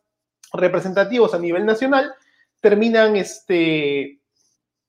representativos 0.53 1.33
a 1.33 1.39
nivel 1.39 1.65
nacional 1.65 2.13
terminan 2.59 3.15
este, 3.15 4.19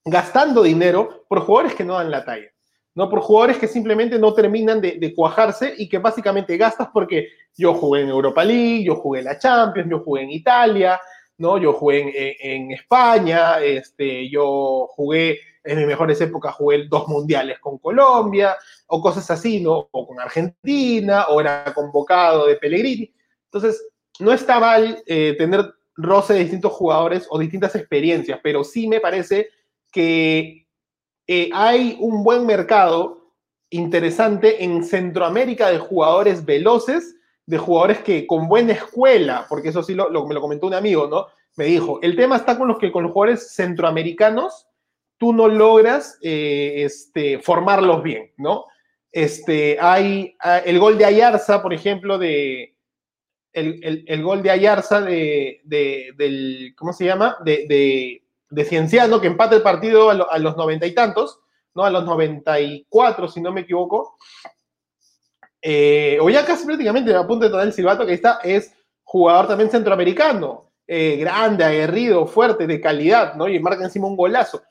gastando 0.04 0.62
dinero 0.62 1.24
por 1.26 1.40
jugadores 1.40 1.74
que 1.74 1.84
no 1.84 1.94
dan 1.94 2.10
la 2.10 2.22
talla. 2.22 2.51
¿No? 2.94 3.08
Por 3.08 3.20
jugadores 3.20 3.58
que 3.58 3.68
simplemente 3.68 4.18
no 4.18 4.34
terminan 4.34 4.80
de, 4.80 5.12
cuajarse 5.14 5.74
y 5.76 5.88
que 5.88 5.98
básicamente 5.98 6.56
gastas 6.56 6.88
porque 6.92 7.28
yo 7.56 7.74
jugué 7.74 8.02
en 8.02 8.08
Europa 8.08 8.44
League, 8.44 8.84
yo 8.84 8.96
jugué 8.96 9.20
en 9.20 9.26
la 9.26 9.38
Champions, 9.38 9.90
yo 9.90 10.00
jugué 10.00 10.22
en 10.22 10.30
Italia, 10.30 11.00
¿no? 11.38 11.58
Yo 11.58 11.72
jugué 11.72 12.36
en, 12.40 12.70
España, 12.70 13.60
este, 13.60 14.28
yo 14.28 14.88
jugué 14.94 15.40
en 15.64 15.78
mis 15.78 15.86
mejores 15.86 16.20
épocas, 16.20 16.54
jugué 16.54 16.86
dos 16.88 17.08
mundiales 17.08 17.58
con 17.60 17.78
Colombia, 17.78 18.56
o 18.86 19.00
cosas 19.00 19.30
así, 19.30 19.60
¿no? 19.60 19.88
O 19.90 20.06
con 20.06 20.20
Argentina, 20.20 21.26
o 21.28 21.40
era 21.40 21.72
convocado 21.74 22.46
de 22.46 22.56
Pellegrini. 22.56 23.12
Entonces, 23.44 23.82
no 24.18 24.32
está 24.32 24.60
mal 24.60 25.02
eh, 25.06 25.34
tener 25.38 25.72
roce 25.96 26.34
de 26.34 26.40
distintos 26.40 26.72
jugadores 26.72 27.26
o 27.30 27.38
distintas 27.38 27.74
experiencias, 27.74 28.40
pero 28.42 28.64
sí 28.64 28.88
me 28.88 29.00
parece 29.00 29.48
que 29.90 30.61
eh, 31.26 31.50
hay 31.52 31.96
un 32.00 32.24
buen 32.24 32.46
mercado 32.46 33.32
interesante 33.70 34.64
en 34.64 34.84
Centroamérica 34.84 35.70
de 35.70 35.78
jugadores 35.78 36.44
veloces, 36.44 37.16
de 37.46 37.58
jugadores 37.58 37.98
que 38.00 38.26
con 38.26 38.48
buena 38.48 38.72
escuela, 38.72 39.46
porque 39.48 39.70
eso 39.70 39.82
sí 39.82 39.94
me 39.94 40.04
lo 40.10 40.40
comentó 40.40 40.66
un 40.66 40.74
amigo, 40.74 41.06
¿no? 41.06 41.26
Me 41.56 41.66
dijo, 41.66 42.00
el 42.02 42.16
tema 42.16 42.36
está 42.36 42.56
con 42.56 42.68
los 42.68 42.78
que 42.78 42.92
con 42.92 43.02
los 43.02 43.12
jugadores 43.12 43.54
centroamericanos 43.54 44.66
tú 45.18 45.32
no 45.32 45.48
logras 45.48 46.18
eh, 46.22 46.82
este, 46.84 47.38
formarlos 47.38 48.02
bien, 48.02 48.32
¿no? 48.36 48.66
Este, 49.10 49.78
hay 49.80 50.34
el 50.64 50.78
gol 50.78 50.96
de 50.96 51.04
Ayarza, 51.04 51.62
por 51.62 51.74
ejemplo, 51.74 52.18
de, 52.18 52.74
el, 53.52 54.22
gol 54.22 54.42
de 54.42 54.50
Ayarza 54.50 55.00
de, 55.02 55.60
del, 55.64 56.74
¿cómo 56.76 56.92
se 56.92 57.04
llama? 57.04 57.36
De, 57.44 57.66
de, 57.68 58.21
Cienciano, 58.64 59.20
que 59.20 59.26
empata 59.26 59.56
el 59.56 59.62
partido 59.62 60.10
a, 60.10 60.38
los 60.38 60.56
noventa 60.56 60.86
y 60.86 60.94
tantos, 60.94 61.40
¿no? 61.74 61.84
A 61.84 61.90
los 61.90 62.04
noventa 62.04 62.60
y 62.60 62.86
cuatro, 62.88 63.28
si 63.28 63.40
no 63.40 63.52
me 63.52 63.62
equivoco. 63.62 64.16
Eh, 65.60 66.18
o 66.20 66.28
ya 66.28 66.44
casi 66.44 66.66
prácticamente 66.66 67.14
a 67.14 67.26
punto 67.26 67.44
de 67.44 67.50
tener 67.50 67.66
el 67.66 67.72
silbato, 67.72 68.04
que 68.04 68.14
está, 68.14 68.40
es 68.42 68.74
jugador 69.02 69.46
también 69.46 69.70
centroamericano, 69.70 70.70
eh, 70.86 71.16
grande, 71.16 71.64
aguerrido, 71.64 72.26
fuerte, 72.26 72.66
de 72.66 72.80
calidad, 72.80 73.34
¿no? 73.34 73.48
Y 73.48 73.58
marca 73.60 73.84
encima 73.84 74.08
un 74.08 74.16
golazo. 74.16 74.62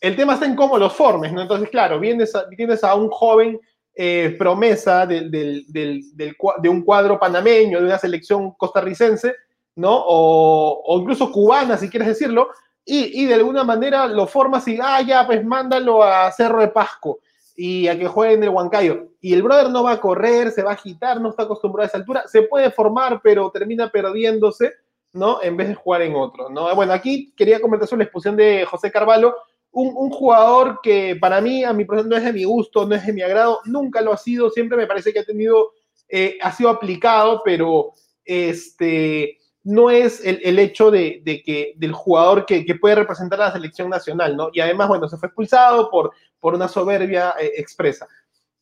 El 0.00 0.16
tema 0.16 0.34
está 0.34 0.46
en 0.46 0.56
cómo 0.56 0.78
los 0.78 0.92
formes, 0.92 1.32
¿no? 1.32 1.42
Entonces, 1.42 1.68
claro, 1.70 2.00
vienes 2.00 2.32
vienes 2.56 2.82
a 2.82 2.94
un 2.94 3.08
joven 3.10 3.60
eh, 3.94 4.34
promesa 4.38 5.04
de, 5.04 6.34
un 6.64 6.82
cuadro 6.82 7.18
panameño, 7.18 7.80
de 7.80 7.84
una 7.84 7.98
selección 7.98 8.52
costarricense, 8.52 9.34
¿no? 9.76 10.04
O, 10.06 10.98
incluso 11.00 11.30
cubana, 11.30 11.76
si 11.76 11.90
quieres 11.90 12.08
decirlo, 12.08 12.48
y, 12.84 13.26
de 13.26 13.34
alguna 13.34 13.62
manera 13.62 14.06
lo 14.06 14.26
formas 14.26 14.66
y, 14.66 14.78
ah, 14.82 15.00
ya, 15.02 15.26
pues 15.26 15.44
mándalo 15.44 16.02
a 16.02 16.30
Cerro 16.32 16.60
de 16.60 16.68
Pasco 16.68 17.20
y 17.56 17.88
a 17.88 17.98
que 17.98 18.08
juegue 18.08 18.34
en 18.34 18.42
el 18.42 18.48
Huancayo. 18.48 19.08
Y 19.20 19.34
el 19.34 19.42
brother 19.42 19.70
no 19.70 19.82
va 19.82 19.92
a 19.92 20.00
correr, 20.00 20.50
se 20.50 20.62
va 20.62 20.70
a 20.70 20.74
agitar, 20.74 21.20
no 21.20 21.30
está 21.30 21.42
acostumbrado 21.42 21.84
a 21.84 21.88
esa 21.88 21.98
altura, 21.98 22.24
se 22.26 22.42
puede 22.42 22.70
formar, 22.70 23.20
pero 23.22 23.50
termina 23.50 23.90
perdiéndose, 23.90 24.72
¿no? 25.12 25.42
En 25.42 25.56
vez 25.56 25.68
de 25.68 25.74
jugar 25.74 26.02
en 26.02 26.16
otro, 26.16 26.48
¿no? 26.48 26.74
Bueno, 26.74 26.92
aquí 26.92 27.32
quería 27.36 27.60
comentar 27.60 27.88
sobre 27.88 28.00
la 28.00 28.04
exposición 28.04 28.36
de 28.36 28.64
José 28.64 28.90
Carvalho, 28.90 29.36
un, 29.72 30.10
jugador 30.10 30.80
que 30.82 31.16
para 31.20 31.40
mí, 31.40 31.62
a 31.62 31.72
mi 31.72 31.84
no 31.84 32.16
es 32.16 32.24
de 32.24 32.32
mi 32.32 32.44
gusto, 32.44 32.86
no 32.86 32.94
es 32.94 33.06
de 33.06 33.12
mi 33.12 33.22
agrado, 33.22 33.60
nunca 33.66 34.00
lo 34.00 34.12
ha 34.12 34.16
sido, 34.16 34.50
siempre 34.50 34.76
me 34.76 34.86
parece 34.86 35.12
que 35.12 35.20
ha 35.20 35.24
tenido, 35.24 35.72
eh, 36.08 36.38
ha 36.42 36.52
sido 36.52 36.70
aplicado, 36.70 37.42
pero 37.44 37.92
este, 38.24 39.38
no 39.62 39.90
es 39.90 40.24
el, 40.24 40.58
hecho 40.58 40.90
de, 40.90 41.22
que, 41.44 41.74
del 41.76 41.92
jugador 41.92 42.46
que, 42.46 42.64
puede 42.80 42.94
representar 42.94 43.40
a 43.42 43.46
la 43.46 43.52
selección 43.52 43.90
nacional, 43.90 44.36
¿no? 44.36 44.50
Y 44.52 44.60
además, 44.60 44.88
bueno, 44.88 45.08
se 45.08 45.16
fue 45.18 45.28
expulsado 45.28 45.90
por, 45.90 46.12
por 46.38 46.54
una 46.54 46.68
soberbia 46.68 47.34
eh, 47.38 47.52
expresa. 47.56 48.08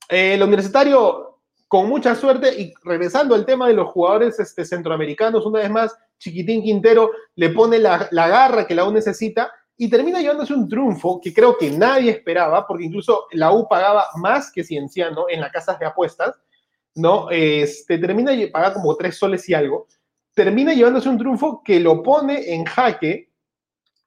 Eh, 0.08 0.34
el 0.34 0.42
universitario, 0.42 1.38
con 1.68 1.88
mucha 1.88 2.14
suerte, 2.14 2.60
y 2.60 2.74
regresando 2.82 3.34
al 3.34 3.46
tema 3.46 3.68
de 3.68 3.74
los 3.74 3.88
jugadores 3.88 4.40
este, 4.40 4.64
centroamericanos, 4.64 5.46
una 5.46 5.60
vez 5.60 5.70
más, 5.70 5.96
Chiquitín 6.18 6.62
Quintero 6.62 7.12
le 7.36 7.50
pone 7.50 7.78
la, 7.78 8.08
la 8.10 8.26
garra 8.26 8.66
que 8.66 8.74
la 8.74 8.84
U 8.84 8.92
necesita 8.92 9.52
y 9.76 9.88
termina 9.88 10.20
llevándose 10.20 10.52
un 10.52 10.68
triunfo 10.68 11.20
que 11.22 11.32
creo 11.32 11.56
que 11.56 11.70
nadie 11.70 12.10
esperaba, 12.10 12.66
porque 12.66 12.84
incluso 12.84 13.26
la 13.30 13.52
U 13.52 13.68
pagaba 13.68 14.06
más 14.16 14.50
que 14.50 14.64
Cienciano 14.64 15.26
en 15.28 15.40
las 15.40 15.52
casas 15.52 15.78
de 15.78 15.86
apuestas, 15.86 16.34
¿no? 16.96 17.30
Este, 17.30 17.96
termina 17.98 18.32
pagar 18.52 18.72
como 18.72 18.96
tres 18.96 19.16
soles 19.16 19.48
y 19.48 19.54
algo, 19.54 19.86
termina 20.38 20.72
llevándose 20.72 21.08
un 21.08 21.18
triunfo 21.18 21.62
que 21.64 21.80
lo 21.80 22.00
pone 22.00 22.54
en 22.54 22.64
jaque 22.64 23.32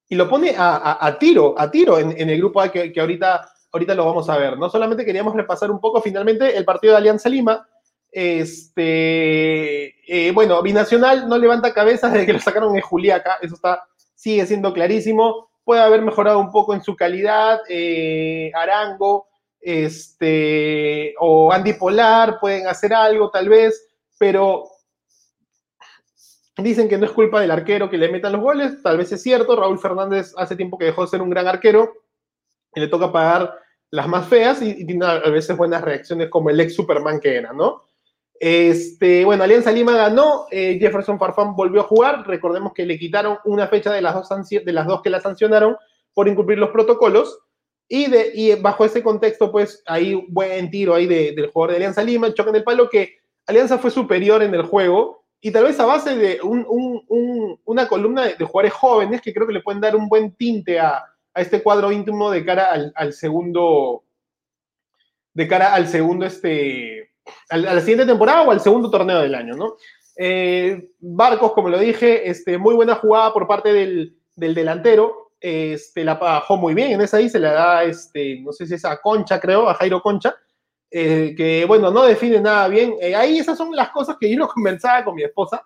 y 0.07 0.15
lo 0.15 0.29
pone 0.29 0.55
a, 0.57 1.17
tiro, 1.19 1.53
a 1.57 1.69
tiro 1.69 1.99
en, 1.99 2.29
el 2.29 2.37
grupo 2.37 2.61
A 2.61 2.71
que, 2.71 2.93
ahorita, 2.97 3.49
ahorita 3.73 3.95
lo 3.95 4.05
vamos 4.05 4.29
a 4.29 4.37
ver, 4.37 4.57
¿no? 4.57 4.69
Solamente 4.69 5.03
queríamos 5.03 5.35
repasar 5.35 5.69
un 5.69 5.81
poco 5.81 6.01
finalmente 6.01 6.55
el 6.55 6.63
partido 6.63 6.93
de 6.93 6.99
Alianza 6.99 7.27
Lima, 7.27 7.67
este, 8.09 9.95
eh, 10.07 10.31
bueno, 10.31 10.61
Binacional 10.61 11.27
no 11.27 11.37
levanta 11.37 11.73
cabezas 11.73 12.13
desde 12.13 12.25
que 12.25 12.33
lo 12.33 12.39
sacaron 12.39 12.75
en 12.77 12.81
Juliaca, 12.81 13.37
eso 13.41 13.55
está, 13.55 13.83
sigue 14.15 14.45
siendo 14.45 14.73
clarísimo 14.73 15.51
puede 15.63 15.81
haber 15.81 16.01
mejorado 16.01 16.39
un 16.39 16.51
poco 16.51 16.73
en 16.73 16.81
su 16.81 16.95
calidad. 16.95 17.59
Eh, 17.69 18.51
Arango 18.55 19.27
este, 19.59 21.13
o 21.19 21.51
Andy 21.51 21.73
Polar 21.73 22.39
pueden 22.39 22.67
hacer 22.67 22.93
algo 22.93 23.29
tal 23.29 23.49
vez, 23.49 23.87
pero 24.17 24.65
dicen 26.57 26.89
que 26.89 26.97
no 26.97 27.05
es 27.05 27.11
culpa 27.11 27.39
del 27.39 27.51
arquero 27.51 27.89
que 27.89 27.97
le 27.97 28.11
metan 28.11 28.33
los 28.33 28.41
goles, 28.41 28.81
tal 28.81 28.97
vez 28.97 29.11
es 29.11 29.21
cierto, 29.21 29.55
Raúl 29.55 29.79
Fernández 29.79 30.33
hace 30.37 30.55
tiempo 30.55 30.77
que 30.77 30.85
dejó 30.85 31.01
de 31.01 31.07
ser 31.07 31.21
un 31.21 31.29
gran 31.29 31.47
arquero 31.47 31.93
y 32.73 32.79
le 32.79 32.87
toca 32.87 33.11
pagar 33.11 33.53
las 33.89 34.07
más 34.07 34.27
feas 34.27 34.61
y, 34.61 34.69
y 34.69 34.85
tiene 34.85 35.05
a 35.05 35.29
veces 35.29 35.55
buenas 35.57 35.81
reacciones 35.81 36.29
como 36.29 36.49
el 36.49 36.59
ex 36.59 36.75
Superman 36.75 37.19
que 37.19 37.35
era, 37.35 37.53
¿no? 37.53 37.83
Este, 38.43 39.23
bueno, 39.23 39.43
Alianza 39.43 39.71
Lima 39.71 39.95
ganó, 39.95 40.47
eh, 40.49 40.79
Jefferson 40.79 41.19
Farfán 41.19 41.55
volvió 41.55 41.81
a 41.81 41.83
jugar, 41.83 42.25
recordemos 42.25 42.73
que 42.73 42.87
le 42.87 42.97
quitaron 42.97 43.37
una 43.45 43.67
fecha 43.67 43.93
de 43.93 44.01
las 44.01 44.15
dos, 44.15 44.49
de 44.49 44.73
las 44.73 44.87
dos 44.87 45.03
que 45.03 45.11
la 45.11 45.21
sancionaron 45.21 45.77
por 46.15 46.27
incumplir 46.27 46.57
los 46.57 46.71
protocolos, 46.71 47.37
y, 47.87 48.09
de, 48.09 48.31
y 48.33 48.55
bajo 48.55 48.83
ese 48.83 49.03
contexto, 49.03 49.51
pues 49.51 49.83
ahí 49.85 50.25
buen 50.29 50.71
tiro 50.71 50.95
ahí 50.95 51.05
del 51.05 51.51
jugador 51.51 51.71
de 51.71 51.75
Alianza 51.75 52.03
Lima, 52.03 52.33
choque 52.33 52.49
en 52.49 52.55
el 52.55 52.63
palo 52.63 52.89
que 52.89 53.19
Alianza 53.45 53.77
fue 53.77 53.91
superior 53.91 54.41
en 54.41 54.55
el 54.55 54.63
juego, 54.63 55.20
y 55.41 55.51
tal 55.51 55.63
vez 55.63 55.79
a 55.79 55.85
base 55.85 56.15
de 56.15 56.39
una 56.43 57.87
columna 57.87 58.25
de, 58.25 58.45
jugadores 58.45 58.73
jóvenes 58.73 59.21
que 59.21 59.33
creo 59.33 59.47
que 59.47 59.53
le 59.53 59.61
pueden 59.61 59.81
dar 59.81 59.95
un 59.95 60.07
buen 60.07 60.35
tinte 60.35 60.79
a, 60.79 61.03
este 61.33 61.63
cuadro 61.63 61.91
íntimo 61.91 62.29
de 62.29 62.45
cara 62.45 62.91
al, 62.93 63.13
segundo, 63.13 64.03
de 65.33 65.47
cara 65.47 65.73
al 65.73 65.87
segundo, 65.87 66.25
este, 66.25 67.11
a 67.49 67.57
la 67.57 67.79
siguiente 67.79 68.05
temporada 68.05 68.43
o 68.43 68.51
al 68.51 68.59
segundo 68.59 68.91
torneo 68.91 69.21
del 69.21 69.33
año, 69.33 69.55
¿no? 69.55 69.77
Eh, 70.17 70.91
Barcos, 70.99 71.53
como 71.53 71.69
lo 71.69 71.79
dije, 71.79 72.29
este, 72.29 72.57
muy 72.57 72.75
buena 72.75 72.95
jugada 72.95 73.33
por 73.33 73.47
parte 73.47 73.71
del, 73.73 74.17
delantero, 74.35 75.31
este, 75.39 76.03
la 76.03 76.15
bajó 76.15 76.57
muy 76.57 76.73
bien, 76.75 76.91
en 76.91 77.01
esa 77.01 77.17
ahí 77.17 77.29
se 77.29 77.39
la 77.39 77.53
da, 77.53 77.83
este, 77.83 78.41
no 78.41 78.51
sé 78.51 78.67
si 78.67 78.75
es 78.75 78.85
a 78.85 78.99
Concha, 79.01 79.39
creo, 79.39 79.69
a 79.69 79.73
Jairo 79.75 80.01
Concha, 80.01 80.35
eh, 80.91 81.33
que 81.35 81.65
bueno, 81.65 81.89
no 81.89 82.03
define 82.03 82.39
nada 82.39 82.67
bien. 82.67 82.95
Eh, 83.01 83.15
ahí 83.15 83.39
esas 83.39 83.57
son 83.57 83.75
las 83.75 83.89
cosas 83.89 84.17
que 84.19 84.29
yo 84.29 84.37
lo 84.37 84.47
conversaba 84.53 85.03
con 85.03 85.15
mi 85.15 85.23
esposa 85.23 85.63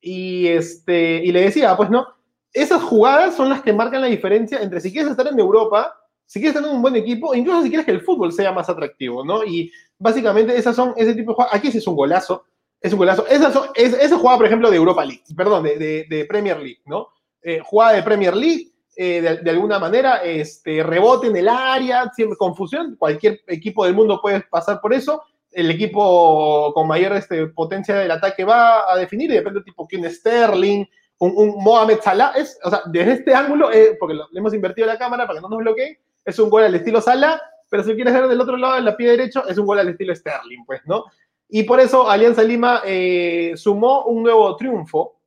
y, 0.00 0.46
este, 0.46 1.22
y 1.24 1.32
le 1.32 1.42
decía, 1.42 1.76
pues 1.76 1.90
no, 1.90 2.06
esas 2.52 2.82
jugadas 2.82 3.36
son 3.36 3.48
las 3.48 3.62
que 3.62 3.72
marcan 3.72 4.00
la 4.00 4.06
diferencia 4.06 4.60
entre 4.62 4.80
si 4.80 4.92
quieres 4.92 5.10
estar 5.10 5.26
en 5.26 5.38
Europa 5.38 5.96
si 6.30 6.38
quieres 6.38 6.54
tener 6.54 6.70
un 6.70 6.80
buen 6.80 6.94
equipo, 6.94 7.34
incluso 7.34 7.64
si 7.64 7.70
quieres 7.70 7.84
que 7.84 7.90
el 7.90 8.02
fútbol 8.02 8.32
sea 8.32 8.52
más 8.52 8.68
atractivo, 8.68 9.24
¿no? 9.24 9.42
Y 9.42 9.72
básicamente 9.98 10.56
esas 10.56 10.76
son 10.76 10.94
ese 10.96 11.12
tipo 11.12 11.32
de 11.32 11.34
jugadas. 11.34 11.54
Aquí 11.56 11.66
ese 11.66 11.78
es 11.78 11.86
un 11.88 11.96
golazo, 11.96 12.44
es 12.80 12.92
un 12.92 13.00
golazo. 13.00 13.26
Esa, 13.26 13.52
son, 13.52 13.70
es, 13.74 13.94
esa 13.94 14.16
jugada, 14.16 14.38
por 14.38 14.46
ejemplo, 14.46 14.70
de 14.70 14.76
Europa 14.76 15.04
League, 15.04 15.24
perdón, 15.36 15.64
de, 15.64 16.06
de, 16.08 16.24
Premier 16.26 16.58
League, 16.58 16.82
¿no? 16.86 17.08
Eh, 17.42 17.58
jugada 17.64 17.94
de 17.94 18.04
Premier 18.04 18.36
League, 18.36 18.69
eh, 19.02 19.40
de, 19.42 19.50
alguna 19.50 19.78
manera, 19.78 20.16
este, 20.16 20.82
rebote 20.82 21.28
en 21.28 21.36
el 21.36 21.48
área, 21.48 22.10
siempre 22.14 22.36
confusión, 22.36 22.96
cualquier 22.98 23.40
equipo 23.46 23.86
del 23.86 23.94
mundo 23.94 24.20
puede 24.20 24.42
pasar 24.42 24.78
por 24.78 24.92
eso. 24.92 25.22
El 25.50 25.70
equipo 25.70 26.70
con 26.74 26.86
mayor 26.86 27.14
este, 27.14 27.46
potencia 27.46 27.94
del 27.94 28.10
ataque 28.10 28.44
va 28.44 28.92
a 28.92 28.98
definir, 28.98 29.30
y 29.30 29.36
depende 29.36 29.62
tipo 29.62 29.88
quién 29.88 30.04
es 30.04 30.18
Sterling, 30.18 30.84
un, 31.16 31.64
Mohamed 31.64 32.00
Salah, 32.02 32.34
es, 32.36 32.58
o 32.62 32.68
sea, 32.68 32.82
desde 32.92 33.12
este 33.12 33.34
ángulo, 33.34 33.72
eh, 33.72 33.96
porque 33.98 34.16
le 34.16 34.38
hemos 34.38 34.52
invertido 34.52 34.86
la 34.86 34.98
cámara 34.98 35.26
para 35.26 35.38
que 35.38 35.42
no 35.44 35.48
nos 35.48 35.60
bloqueen, 35.60 35.96
es 36.26 36.38
un 36.38 36.50
gol 36.50 36.64
al 36.64 36.74
estilo 36.74 37.00
Sala, 37.00 37.40
pero 37.70 37.82
si 37.82 37.94
quieres 37.94 38.12
ver 38.12 38.28
del 38.28 38.42
otro 38.42 38.58
lado, 38.58 38.76
en 38.76 38.84
la 38.84 38.98
pie 38.98 39.12
derecho, 39.12 39.48
es 39.48 39.56
un 39.56 39.64
gol 39.64 39.78
al 39.78 39.88
estilo 39.88 40.14
Sterling, 40.14 40.66
pues, 40.66 40.82
¿no? 40.84 41.06
Y 41.48 41.62
por 41.62 41.80
eso 41.80 42.10
Alianza 42.10 42.42
Lima 42.42 42.82
eh, 42.84 43.54
sumó 43.56 44.04
un 44.04 44.24
nuevo 44.24 44.54
triunfo. 44.56 45.19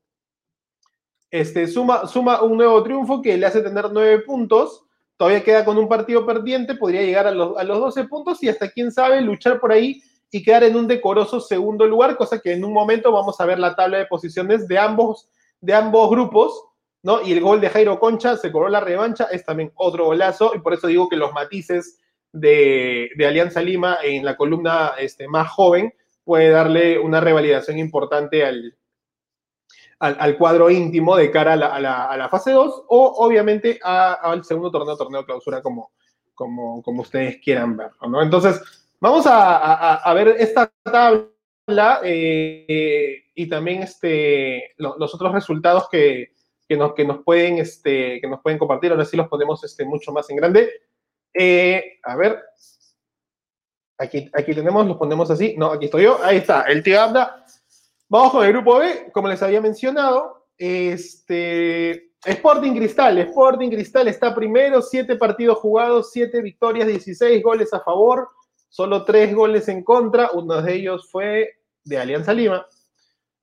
Este, 1.33 1.65
suma, 1.65 2.05
suma 2.05 2.43
un 2.43 2.57
nuevo 2.57 2.83
triunfo 2.83 3.19
que 3.19 3.35
le 3.35 3.47
hace 3.47 3.63
tener 3.63 3.91
nueve 3.91 4.19
puntos. 4.19 4.85
todavía 5.17 5.43
queda 5.43 5.65
con 5.65 5.79
un 5.79 5.89
partido 5.89 6.27
perdiente, 6.27 6.75
podría 6.75 7.01
llegar 7.01 7.25
a 7.25 7.31
los, 7.31 7.57
a 7.57 7.63
los 7.63 7.79
12 7.79 8.03
puntos 8.03 8.43
y 8.43 8.49
hasta 8.49 8.69
quién 8.69 8.91
sabe 8.91 9.19
luchar 9.19 9.59
por 9.59 9.71
ahí 9.71 9.99
y 10.29 10.43
quedar 10.43 10.63
en 10.63 10.75
un 10.75 10.87
decoroso 10.87 11.39
segundo 11.39 11.87
lugar, 11.87 12.17
cosa 12.17 12.39
que 12.39 12.53
en 12.53 12.63
un 12.63 12.71
momento 12.71 13.11
vamos 13.11 13.41
a 13.41 13.47
ver 13.47 13.57
la 13.57 13.75
tabla 13.75 13.97
de 13.97 14.05
posiciones 14.05 14.67
de 14.67 14.77
ambos, 14.77 15.27
de 15.59 15.73
ambos 15.73 16.07
grupos, 16.11 16.65
¿no? 17.01 17.19
Y 17.23 17.31
el 17.31 17.41
gol 17.41 17.59
de 17.59 17.69
Jairo 17.71 17.99
Concha 17.99 18.37
se 18.37 18.51
cobró 18.51 18.69
la 18.69 18.81
revancha, 18.81 19.23
es 19.31 19.43
también 19.43 19.71
otro 19.73 20.05
golazo, 20.05 20.51
y 20.53 20.59
por 20.59 20.75
eso 20.75 20.85
digo 20.85 21.09
que 21.09 21.15
los 21.17 21.33
matices 21.33 21.97
de, 22.31 23.09
Alianza 23.27 23.59
Lima 23.59 23.97
en 24.03 24.23
la 24.23 24.37
columna 24.37 24.91
este, 24.99 25.27
más 25.27 25.49
joven 25.49 25.95
puede 26.23 26.49
darle 26.49 26.99
una 26.99 27.21
revalidación 27.21 27.79
importante 27.79 28.45
al, 28.45 28.75
al, 30.03 30.37
cuadro 30.37 30.69
íntimo 30.69 31.15
de 31.15 31.31
cara 31.31 31.53
a 31.53 32.17
la, 32.17 32.29
fase 32.29 32.51
2 32.51 32.83
o 32.87 33.13
obviamente 33.25 33.79
al 33.81 34.43
segundo 34.43 34.69
torneo, 34.69 34.97
torneo 34.97 35.25
clausura 35.25 35.61
como, 35.61 35.91
como, 36.33 36.83
como 36.83 37.01
ustedes 37.03 37.37
quieran 37.41 37.77
verlo, 37.77 38.09
¿no? 38.09 38.21
Entonces, 38.21 38.61
vamos 38.99 39.25
a, 39.27 40.13
ver 40.13 40.35
esta 40.39 40.69
tabla 40.83 42.01
eh, 42.03 43.23
y 43.33 43.47
también 43.47 43.83
este, 43.83 44.73
los, 44.77 45.13
otros 45.13 45.31
resultados 45.31 45.87
que, 45.89 46.33
nos, 46.69 46.93
que, 46.93 47.05
nos 47.05 47.23
pueden, 47.23 47.59
este, 47.59 48.19
que 48.19 48.27
nos 48.27 48.41
pueden 48.41 48.59
compartir, 48.59 48.91
ahora 48.91 49.05
sí 49.05 49.15
los 49.15 49.29
ponemos 49.29 49.63
este, 49.63 49.85
mucho 49.85 50.11
más 50.11 50.29
en 50.29 50.35
grande. 50.35 50.69
Eh, 51.33 51.99
a 52.03 52.15
ver, 52.17 52.43
aquí, 53.97 54.29
aquí 54.33 54.53
tenemos, 54.53 54.85
los 54.85 54.97
ponemos 54.97 55.31
así, 55.31 55.55
no, 55.57 55.71
aquí 55.71 55.85
estoy 55.85 56.03
yo, 56.03 56.19
ahí 56.21 56.37
está, 56.37 56.63
el 56.63 56.83
tío 56.83 56.99
Abda 56.99 57.45
Vamos 58.13 58.31
con 58.31 58.45
el 58.45 58.51
grupo 58.53 58.77
B, 58.77 59.09
como 59.11 59.27
les 59.27 59.41
había 59.41 59.59
mencionado. 59.59 60.45
Este, 60.55 62.11
Sporting 62.23 62.75
Cristal, 62.75 63.17
Sporting 63.17 63.71
Cristal 63.71 64.07
está 64.07 64.35
primero, 64.35 64.83
siete 64.83 65.15
partidos 65.15 65.57
jugados, 65.57 66.11
siete 66.11 66.39
victorias, 66.39 66.85
16 66.85 67.41
goles 67.41 67.73
a 67.73 67.79
favor, 67.79 68.29
solo 68.69 69.03
tres 69.03 69.33
goles 69.33 69.67
en 69.67 69.83
contra, 69.83 70.29
uno 70.31 70.61
de 70.61 70.75
ellos 70.75 71.09
fue 71.09 71.53
de 71.85 71.97
Alianza 71.97 72.35
Lima, 72.35 72.67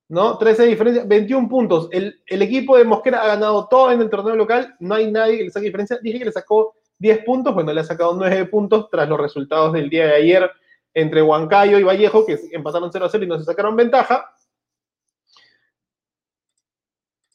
¿no? 0.08 0.38
13 0.38 0.66
diferencias, 0.66 1.08
21 1.08 1.48
puntos. 1.48 1.88
El, 1.90 2.22
el, 2.26 2.40
equipo 2.40 2.76
de 2.78 2.84
Mosquera 2.84 3.22
ha 3.22 3.26
ganado 3.26 3.66
todo 3.66 3.90
en 3.90 4.00
el 4.00 4.08
torneo 4.08 4.36
local, 4.36 4.76
no 4.78 4.94
hay 4.94 5.10
nadie 5.10 5.38
que 5.38 5.44
le 5.46 5.50
saque 5.50 5.66
diferencia. 5.66 5.98
Dije 6.00 6.20
que 6.20 6.26
le 6.26 6.32
sacó 6.32 6.76
10 7.00 7.24
puntos, 7.24 7.54
bueno, 7.54 7.72
le 7.72 7.80
ha 7.80 7.84
sacado 7.84 8.14
9 8.14 8.44
puntos 8.44 8.88
tras 8.88 9.08
los 9.08 9.18
resultados 9.18 9.72
del 9.72 9.90
día 9.90 10.06
de 10.06 10.14
ayer 10.14 10.48
entre 10.94 11.22
Huancayo 11.22 11.76
y 11.76 11.82
Vallejo, 11.82 12.24
que 12.24 12.38
empataron 12.52 12.92
0 12.92 13.04
a 13.04 13.08
0 13.08 13.24
y 13.24 13.26
no 13.26 13.36
se 13.36 13.44
sacaron 13.44 13.74
ventaja. 13.74 14.32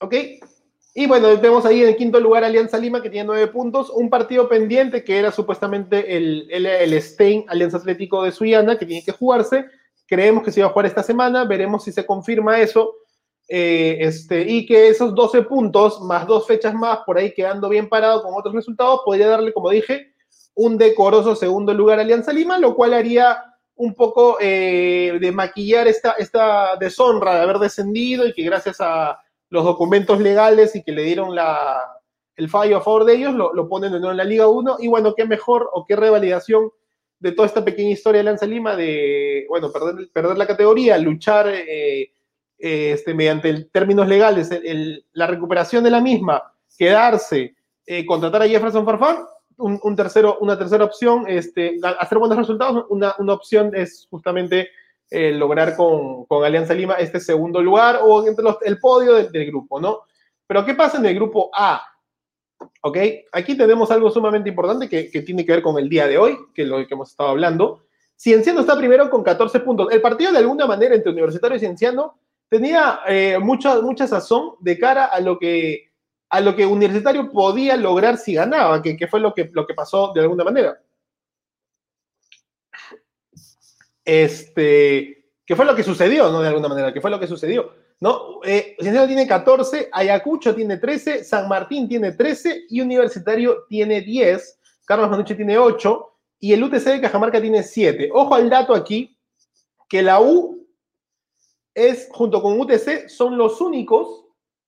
¿Ok? 0.06 0.16
Y 0.94 1.08
bueno, 1.08 1.36
vemos 1.38 1.66
ahí 1.66 1.84
en 1.84 1.96
quinto 1.96 2.20
lugar 2.20 2.44
Alianza 2.44 2.78
Lima, 2.78 3.02
que 3.02 3.10
tiene 3.10 3.28
nueve 3.28 3.48
puntos. 3.48 3.90
Un 3.90 4.10
partido 4.10 4.48
pendiente 4.48 5.04
que 5.04 5.18
era 5.18 5.32
supuestamente 5.32 6.16
el, 6.16 6.48
el, 6.50 6.66
el 6.66 7.02
Stein 7.02 7.44
Alianza 7.50 7.78
Atlético 7.78 8.24
de 8.24 8.32
Suiana, 8.32 8.78
que 8.78 8.86
tiene 8.86 9.04
que 9.04 9.12
jugarse. 9.12 9.66
Creemos 10.08 10.44
que 10.44 10.52
se 10.52 10.62
va 10.62 10.68
a 10.68 10.70
jugar 10.70 10.86
esta 10.86 11.04
semana. 11.04 11.44
Veremos 11.44 11.84
si 11.84 11.92
se 11.92 12.06
confirma 12.06 12.62
eso. 12.62 12.94
Eh, 13.48 13.98
este, 14.00 14.42
y 14.50 14.66
que 14.66 14.88
esos 14.88 15.14
12 15.14 15.42
puntos, 15.44 16.02
más 16.02 16.26
dos 16.26 16.48
fechas 16.48 16.74
más, 16.74 17.00
por 17.06 17.18
ahí 17.18 17.34
quedando 17.34 17.68
bien 17.68 17.90
parado 17.90 18.24
con 18.24 18.34
otros 18.34 18.56
resultados, 18.56 19.02
podría 19.04 19.28
darle, 19.28 19.54
como 19.54 19.70
dije, 19.72 20.14
un 20.56 20.78
decoroso 20.78 21.36
segundo 21.36 21.74
lugar 21.74 22.00
a 22.00 22.04
Alianza 22.04 22.32
Lima, 22.32 22.58
lo 22.58 22.76
cual 22.76 22.94
haría 22.94 23.44
un 23.76 23.94
poco 23.94 24.38
eh, 24.40 25.18
de 25.20 25.32
maquillar 25.32 25.88
esta, 25.88 26.12
esta 26.12 26.78
deshonra 26.78 27.36
de 27.36 27.42
haber 27.42 27.60
descendido 27.60 28.26
y 28.26 28.34
que 28.34 28.44
gracias 28.44 28.78
a 28.80 29.20
los 29.56 29.64
documentos 29.64 30.20
legales 30.20 30.76
y 30.76 30.84
que 30.84 30.92
le 30.92 31.04
dieron 31.04 31.34
la, 31.34 31.82
el 32.36 32.50
fallo 32.50 32.78
a 32.78 32.82
favor 32.82 33.06
de 33.06 33.16
ellos, 33.16 33.34
lo, 33.34 33.70
ponen 33.70 33.94
de 33.94 34.00
nuevo 34.00 34.12
en 34.12 34.18
la 34.18 34.26
Liga 34.26 34.48
1. 34.48 34.78
Y 34.80 34.90
bueno, 34.90 35.16
qué 35.16 35.26
mejor 35.26 35.70
o 35.74 35.86
qué 35.86 35.96
revalidación 35.96 36.70
de 37.20 37.32
toda 37.32 37.48
esta 37.48 37.64
pequeña 37.64 37.92
historia 37.92 38.20
de 38.20 38.26
Lanza 38.26 38.46
Lima 38.46 38.76
de, 38.76 39.46
bueno, 39.48 39.72
perder, 39.72 40.10
perder 40.12 40.38
la 40.38 40.46
categoría, 40.46 40.98
luchar 40.98 41.48
eh, 41.48 42.02
eh, 42.02 42.12
este, 42.60 43.14
mediante 43.14 43.64
términos 43.72 44.08
legales, 44.08 44.50
la 45.14 45.28
recuperación 45.28 45.86
de 45.86 45.92
la 45.92 46.02
misma, 46.02 46.44
quedarse, 46.78 47.56
eh, 47.86 48.06
contratar 48.06 48.42
a 48.42 48.48
Jefferson 48.48 48.86
Farfán, 48.86 49.26
un, 49.58 49.96
tercero, 49.96 50.38
una 50.42 50.58
tercera 50.58 50.84
opción, 50.84 51.24
este, 51.30 51.80
hacer 51.98 52.18
buenos 52.18 52.38
resultados, 52.38 52.86
una, 52.90 53.16
una 53.20 53.34
opción 53.34 53.72
es 53.74 54.06
justamente 54.10 54.68
eh, 55.10 55.32
lograr 55.32 55.76
con, 55.76 56.26
Alianza 56.44 56.74
Lima 56.74 56.96
este 56.96 57.20
segundo 57.20 57.62
lugar 57.62 58.00
o 58.04 58.28
entre 58.28 58.46
el 58.64 58.80
podio 58.80 59.14
del, 59.14 59.46
grupo, 59.46 59.80
¿no? 59.80 60.02
Pero 60.48 60.66
¿qué 60.66 60.74
pasa 60.74 60.98
en 60.98 61.06
el 61.06 61.16
grupo 61.16 61.50
A? 61.54 61.82
¿Ok? 62.82 62.98
Aquí 63.32 63.56
tenemos 63.56 63.92
algo 63.92 64.10
sumamente 64.10 64.50
importante 64.50 64.90
que, 64.90 65.22
tiene 65.22 65.46
que 65.46 65.52
ver 65.54 65.62
con 65.62 65.78
el 65.78 65.90
día 65.90 66.08
de 66.08 66.18
hoy, 66.18 66.38
que 66.54 66.64
es 66.64 66.68
lo 66.68 66.78
que 66.86 66.94
hemos 66.94 67.12
estado 67.12 67.30
hablando. 67.30 67.84
Cienciano 68.16 68.62
está 68.62 68.78
primero 68.78 69.10
con 69.10 69.24
14 69.24 69.60
puntos. 69.60 69.92
El 69.92 70.02
partido, 70.02 70.32
de 70.32 70.40
alguna 70.40 70.66
manera, 70.66 70.96
entre 70.96 71.12
Universitario 71.12 71.58
y 71.58 71.60
Cienciano 71.60 72.20
tenía 72.50 73.02
eh, 73.08 73.38
mucha, 73.40 73.82
mucha 73.82 74.08
sazón 74.08 74.54
de 74.60 74.80
cara 74.80 75.06
a 75.06 75.20
lo 75.20 75.38
que 75.38 75.92
a 76.30 76.42
lo 76.42 76.56
que 76.56 76.66
Universitario 76.66 77.32
podía 77.32 77.78
lograr 77.78 78.18
si 78.18 78.34
ganaba, 78.34 78.82
que, 78.82 78.98
que 78.98 79.08
fue 79.08 79.20
lo 79.20 79.34
que, 79.34 79.50
lo 79.54 79.66
que 79.66 79.74
pasó 79.74 80.12
de 80.14 80.22
alguna 80.22 80.44
manera. 80.44 80.78
Este, 84.06 85.32
¿qué 85.46 85.56
fue 85.56 85.66
lo 85.66 85.76
que 85.76 85.84
sucedió, 85.84 86.32
no? 86.32 86.42
De 86.42 86.48
alguna 86.48 86.70
manera, 86.70 86.94
¿qué 86.94 87.02
fue 87.02 87.10
lo 87.12 87.20
que 87.20 87.28
sucedió? 87.28 87.74
¿No? 88.00 88.40
Eh, 88.44 88.76
tiene 88.80 89.28
14, 89.28 89.90
Ayacucho 89.92 90.54
tiene 90.54 90.78
13, 90.78 91.24
San 91.24 91.48
Martín 91.48 91.88
tiene 91.88 92.12
13 92.12 92.66
y 92.70 92.82
Universitario 92.82 93.66
tiene 93.68 94.02
10, 94.02 94.60
Carlos 94.86 95.10
Manucci 95.10 95.34
tiene 95.34 95.58
8 95.58 96.12
y 96.40 96.54
el 96.54 96.64
UTC 96.64 96.84
de 96.84 97.02
Cajamarca 97.02 97.42
tiene 97.42 97.64
7. 97.64 98.10
Ojo 98.14 98.36
al 98.36 98.50
dato 98.50 98.76
aquí, 98.76 99.18
que 99.90 100.04
la 100.04 100.22
U 100.22 100.68
es, 101.74 102.08
junto 102.12 102.42
con 102.42 102.60
UTC, 102.60 103.10
son 103.10 103.38
los 103.38 103.60
únicos 103.62 104.25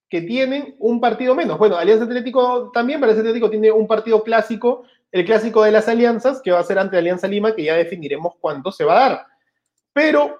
que 0.10 0.22
tienen 0.22 0.76
un 0.80 1.02
partido 1.02 1.36
menos. 1.36 1.58
Bueno, 1.58 1.78
Alianza 1.78 2.06
Atlético 2.06 2.72
también, 2.74 3.00
pero 3.00 3.12
Alianza 3.12 3.30
Atlético 3.30 3.50
tiene 3.50 3.72
un 3.72 3.88
partido 3.88 4.24
clásico 4.24 4.84
el 5.12 5.26
clásico 5.26 5.64
de 5.64 5.72
las 5.72 5.88
alianzas, 5.88 6.42
que 6.42 6.52
va 6.52 6.60
a 6.60 6.64
ser 6.64 6.80
ante 6.80 6.98
Alianza 6.98 7.28
Lima, 7.28 7.56
que 7.56 7.64
ya 7.64 7.76
definiremos 7.76 8.34
cuándo 8.40 8.72
se 8.72 8.84
va 8.84 8.94
a 8.94 9.10
dar. 9.10 9.28
Pero 9.94 10.40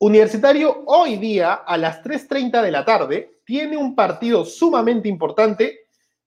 Universitario 0.00 0.84
hoy 0.86 1.16
día 1.16 1.54
a 1.54 1.76
las 1.76 2.02
3.30 2.02 2.62
de 2.62 2.70
la 2.70 2.84
tarde 2.84 3.40
tiene 3.44 3.76
un 3.76 3.96
partido 3.96 4.44
sumamente 4.44 5.08
importante 5.08 5.80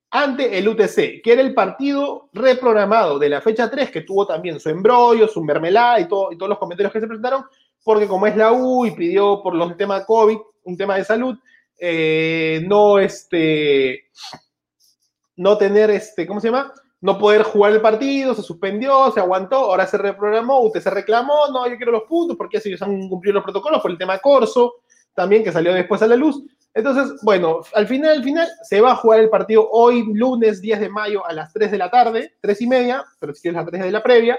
ante 0.09 0.57
el 0.57 0.67
UTC, 0.67 1.21
que 1.23 1.31
era 1.31 1.41
el 1.41 1.53
partido 1.53 2.29
reprogramado 2.33 3.17
de 3.17 3.29
la 3.29 3.39
fecha 3.39 3.71
3, 3.71 3.89
que 3.91 4.01
tuvo 4.01 4.27
también 4.27 4.59
su 4.59 4.69
embrollo, 4.69 5.29
su 5.29 5.41
mermelada 5.41 6.01
y, 6.01 6.03
y 6.03 6.07
todos 6.07 6.49
los 6.49 6.57
comentarios 6.57 6.91
que 6.91 6.99
se 6.99 7.07
presentaron, 7.07 7.45
porque 7.81 8.07
como 8.07 8.27
es 8.27 8.35
la 8.35 8.51
U 8.51 8.85
y 8.85 8.91
pidió 8.91 9.41
por 9.41 9.55
los 9.55 9.77
temas 9.77 10.05
COVID, 10.05 10.37
un 10.65 10.75
tema 10.75 10.97
de 10.97 11.05
salud, 11.05 11.37
eh, 11.83 12.63
no, 12.67 12.99
este, 12.99 14.05
no 15.35 15.57
tener, 15.57 15.89
este, 15.89 16.27
¿cómo 16.27 16.39
se 16.39 16.49
llama? 16.49 16.71
No 17.01 17.17
poder 17.17 17.41
jugar 17.41 17.71
el 17.71 17.81
partido, 17.81 18.35
se 18.35 18.43
suspendió, 18.43 19.09
se 19.11 19.19
aguantó, 19.19 19.55
ahora 19.55 19.87
se 19.87 19.97
reprogramó, 19.97 20.59
usted 20.59 20.79
se 20.79 20.91
reclamó, 20.91 21.47
no, 21.51 21.67
yo 21.67 21.75
quiero 21.77 21.91
los 21.91 22.03
puntos, 22.03 22.37
porque 22.37 22.57
así 22.57 22.69
ellos 22.69 22.83
han 22.83 23.09
cumplido 23.09 23.33
los 23.33 23.43
protocolos, 23.43 23.81
por 23.81 23.89
el 23.89 23.97
tema 23.97 24.19
Corso, 24.19 24.75
también 25.15 25.43
que 25.43 25.51
salió 25.51 25.73
después 25.73 25.99
a 26.03 26.07
la 26.07 26.15
luz. 26.15 26.43
Entonces, 26.71 27.19
bueno, 27.23 27.61
al 27.73 27.87
final, 27.87 28.17
al 28.17 28.23
final, 28.23 28.47
se 28.61 28.79
va 28.79 28.91
a 28.91 28.97
jugar 28.97 29.19
el 29.19 29.31
partido 29.31 29.67
hoy, 29.71 30.05
lunes 30.13 30.61
10 30.61 30.81
de 30.81 30.89
mayo, 30.89 31.25
a 31.25 31.33
las 31.33 31.51
3 31.51 31.71
de 31.71 31.77
la 31.79 31.89
tarde, 31.89 32.35
3 32.41 32.61
y 32.61 32.67
media, 32.67 33.03
pero 33.17 33.33
si 33.33 33.41
quieres 33.41 33.57
las 33.59 33.65
3 33.71 33.81
de 33.85 33.91
la 33.91 34.03
previa, 34.03 34.37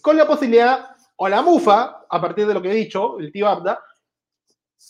con 0.00 0.16
la 0.16 0.26
posibilidad, 0.26 0.96
o 1.16 1.28
la 1.28 1.42
mufa, 1.42 2.06
a 2.08 2.20
partir 2.20 2.46
de 2.46 2.54
lo 2.54 2.62
que 2.62 2.70
he 2.70 2.74
dicho, 2.74 3.18
el 3.18 3.30
tío 3.30 3.46
Abda, 3.48 3.80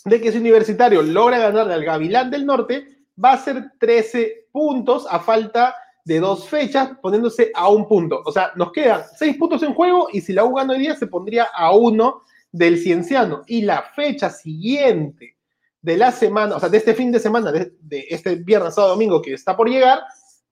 de 0.04 0.20
que 0.20 0.28
ese 0.28 0.38
universitario 0.38 1.02
logra 1.02 1.38
ganarle 1.38 1.74
al 1.74 1.84
Gavilán 1.84 2.30
del 2.30 2.46
Norte, 2.46 2.86
va 3.22 3.32
a 3.32 3.38
ser 3.38 3.72
13 3.78 4.48
puntos 4.52 5.06
a 5.08 5.20
falta 5.20 5.74
de 6.04 6.20
dos 6.20 6.48
fechas, 6.48 6.90
poniéndose 7.02 7.50
a 7.52 7.68
un 7.68 7.88
punto. 7.88 8.22
O 8.24 8.30
sea, 8.30 8.52
nos 8.54 8.70
quedan 8.70 9.02
seis 9.18 9.36
puntos 9.36 9.62
en 9.64 9.74
juego 9.74 10.08
y 10.12 10.20
si 10.20 10.32
la 10.32 10.44
U 10.44 10.54
gana 10.54 10.74
hoy 10.74 10.78
día 10.78 10.94
se 10.94 11.08
pondría 11.08 11.48
a 11.52 11.74
uno 11.74 12.22
del 12.52 12.78
Cienciano. 12.78 13.42
Y 13.48 13.62
la 13.62 13.82
fecha 13.82 14.30
siguiente 14.30 15.36
de 15.82 15.96
la 15.96 16.12
semana, 16.12 16.56
o 16.56 16.60
sea, 16.60 16.68
de 16.68 16.78
este 16.78 16.94
fin 16.94 17.10
de 17.10 17.18
semana, 17.18 17.50
de, 17.50 17.72
este 18.08 18.36
viernes, 18.36 18.74
sábado, 18.74 18.94
domingo 18.94 19.20
que 19.20 19.34
está 19.34 19.56
por 19.56 19.68
llegar, 19.68 20.00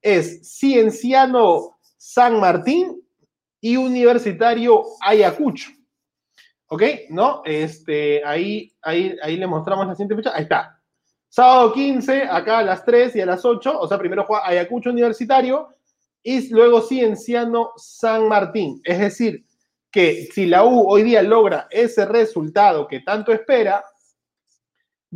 es 0.02 0.58
Cienciano 0.58 1.78
San 1.96 2.40
Martín 2.40 3.00
y 3.60 3.76
Universitario 3.76 4.84
Ayacucho. 5.00 5.70
¿Ok? 6.68 6.82
¿No? 7.10 7.42
Este, 7.44 8.24
ahí, 8.24 8.72
ahí, 8.82 9.16
ahí 9.22 9.36
le 9.36 9.46
mostramos 9.46 9.86
la 9.86 9.94
siguiente 9.94 10.16
fecha. 10.16 10.32
Ahí 10.34 10.44
está. 10.44 10.80
Sábado 11.28 11.72
15, 11.72 12.22
acá 12.24 12.58
a 12.58 12.62
las 12.62 12.84
3 12.84 13.16
y 13.16 13.20
a 13.20 13.26
las 13.26 13.44
8, 13.44 13.80
o 13.80 13.88
sea, 13.88 13.98
primero 13.98 14.24
juega 14.24 14.46
Ayacucho 14.46 14.90
Universitario 14.90 15.68
y 16.22 16.48
luego 16.52 16.80
Cienciano 16.80 17.72
San 17.76 18.28
Martín. 18.28 18.80
Es 18.84 19.00
decir, 19.00 19.44
que 19.90 20.28
si 20.32 20.46
la 20.46 20.64
U 20.64 20.88
hoy 20.88 21.02
día 21.02 21.22
logra 21.22 21.66
ese 21.70 22.06
resultado 22.06 22.86
que 22.86 23.00
tanto 23.00 23.32
espera, 23.32 23.84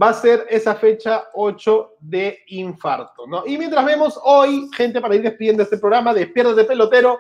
va 0.01 0.11
a 0.11 0.15
ser 0.15 0.47
esa 0.51 0.75
fecha 0.75 1.25
8 1.35 1.97
de 2.01 2.41
infarto, 2.49 3.27
¿no? 3.27 3.45
Y 3.47 3.59
mientras 3.59 3.85
vemos 3.85 4.21
hoy, 4.23 4.69
gente, 4.77 5.01
para 5.01 5.17
ir 5.17 5.23
despidiendo 5.23 5.63
este 5.63 5.79
programa, 5.79 6.15
de 6.15 6.27
pelotero, 6.29 7.19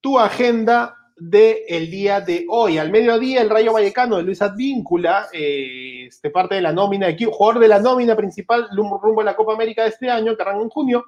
tu 0.00 0.18
agenda 0.18 0.96
del 1.16 1.90
día 1.90 2.20
de 2.20 2.46
hoy. 2.48 2.78
Al 2.78 2.90
mediodía, 2.90 3.40
el 3.42 3.50
Rayo 3.50 3.72
Vallecano 3.72 4.16
de 4.16 4.22
Luis 4.22 4.42
Advíncula, 4.42 5.28
eh, 5.32 6.06
este, 6.06 6.30
parte 6.30 6.56
de 6.56 6.60
la 6.60 6.72
nómina, 6.72 7.08
jugador 7.18 7.60
de 7.60 7.68
la 7.68 7.80
nómina 7.80 8.14
principal 8.14 8.68
rumbo 8.74 9.20
a 9.20 9.24
la 9.24 9.36
Copa 9.36 9.54
América 9.54 9.82
de 9.82 9.88
este 9.88 10.10
año, 10.10 10.36
que 10.36 10.42
arranca 10.42 10.62
en 10.62 10.68
junio, 10.68 11.04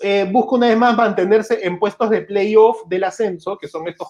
eh, 0.00 0.28
busca 0.30 0.56
una 0.56 0.68
vez 0.68 0.76
más 0.76 0.96
mantenerse 0.96 1.64
en 1.64 1.78
puestos 1.78 2.10
de 2.10 2.22
playoff 2.22 2.86
del 2.88 3.04
ascenso, 3.04 3.56
que 3.56 3.68
son 3.68 3.86
estos 3.88 4.08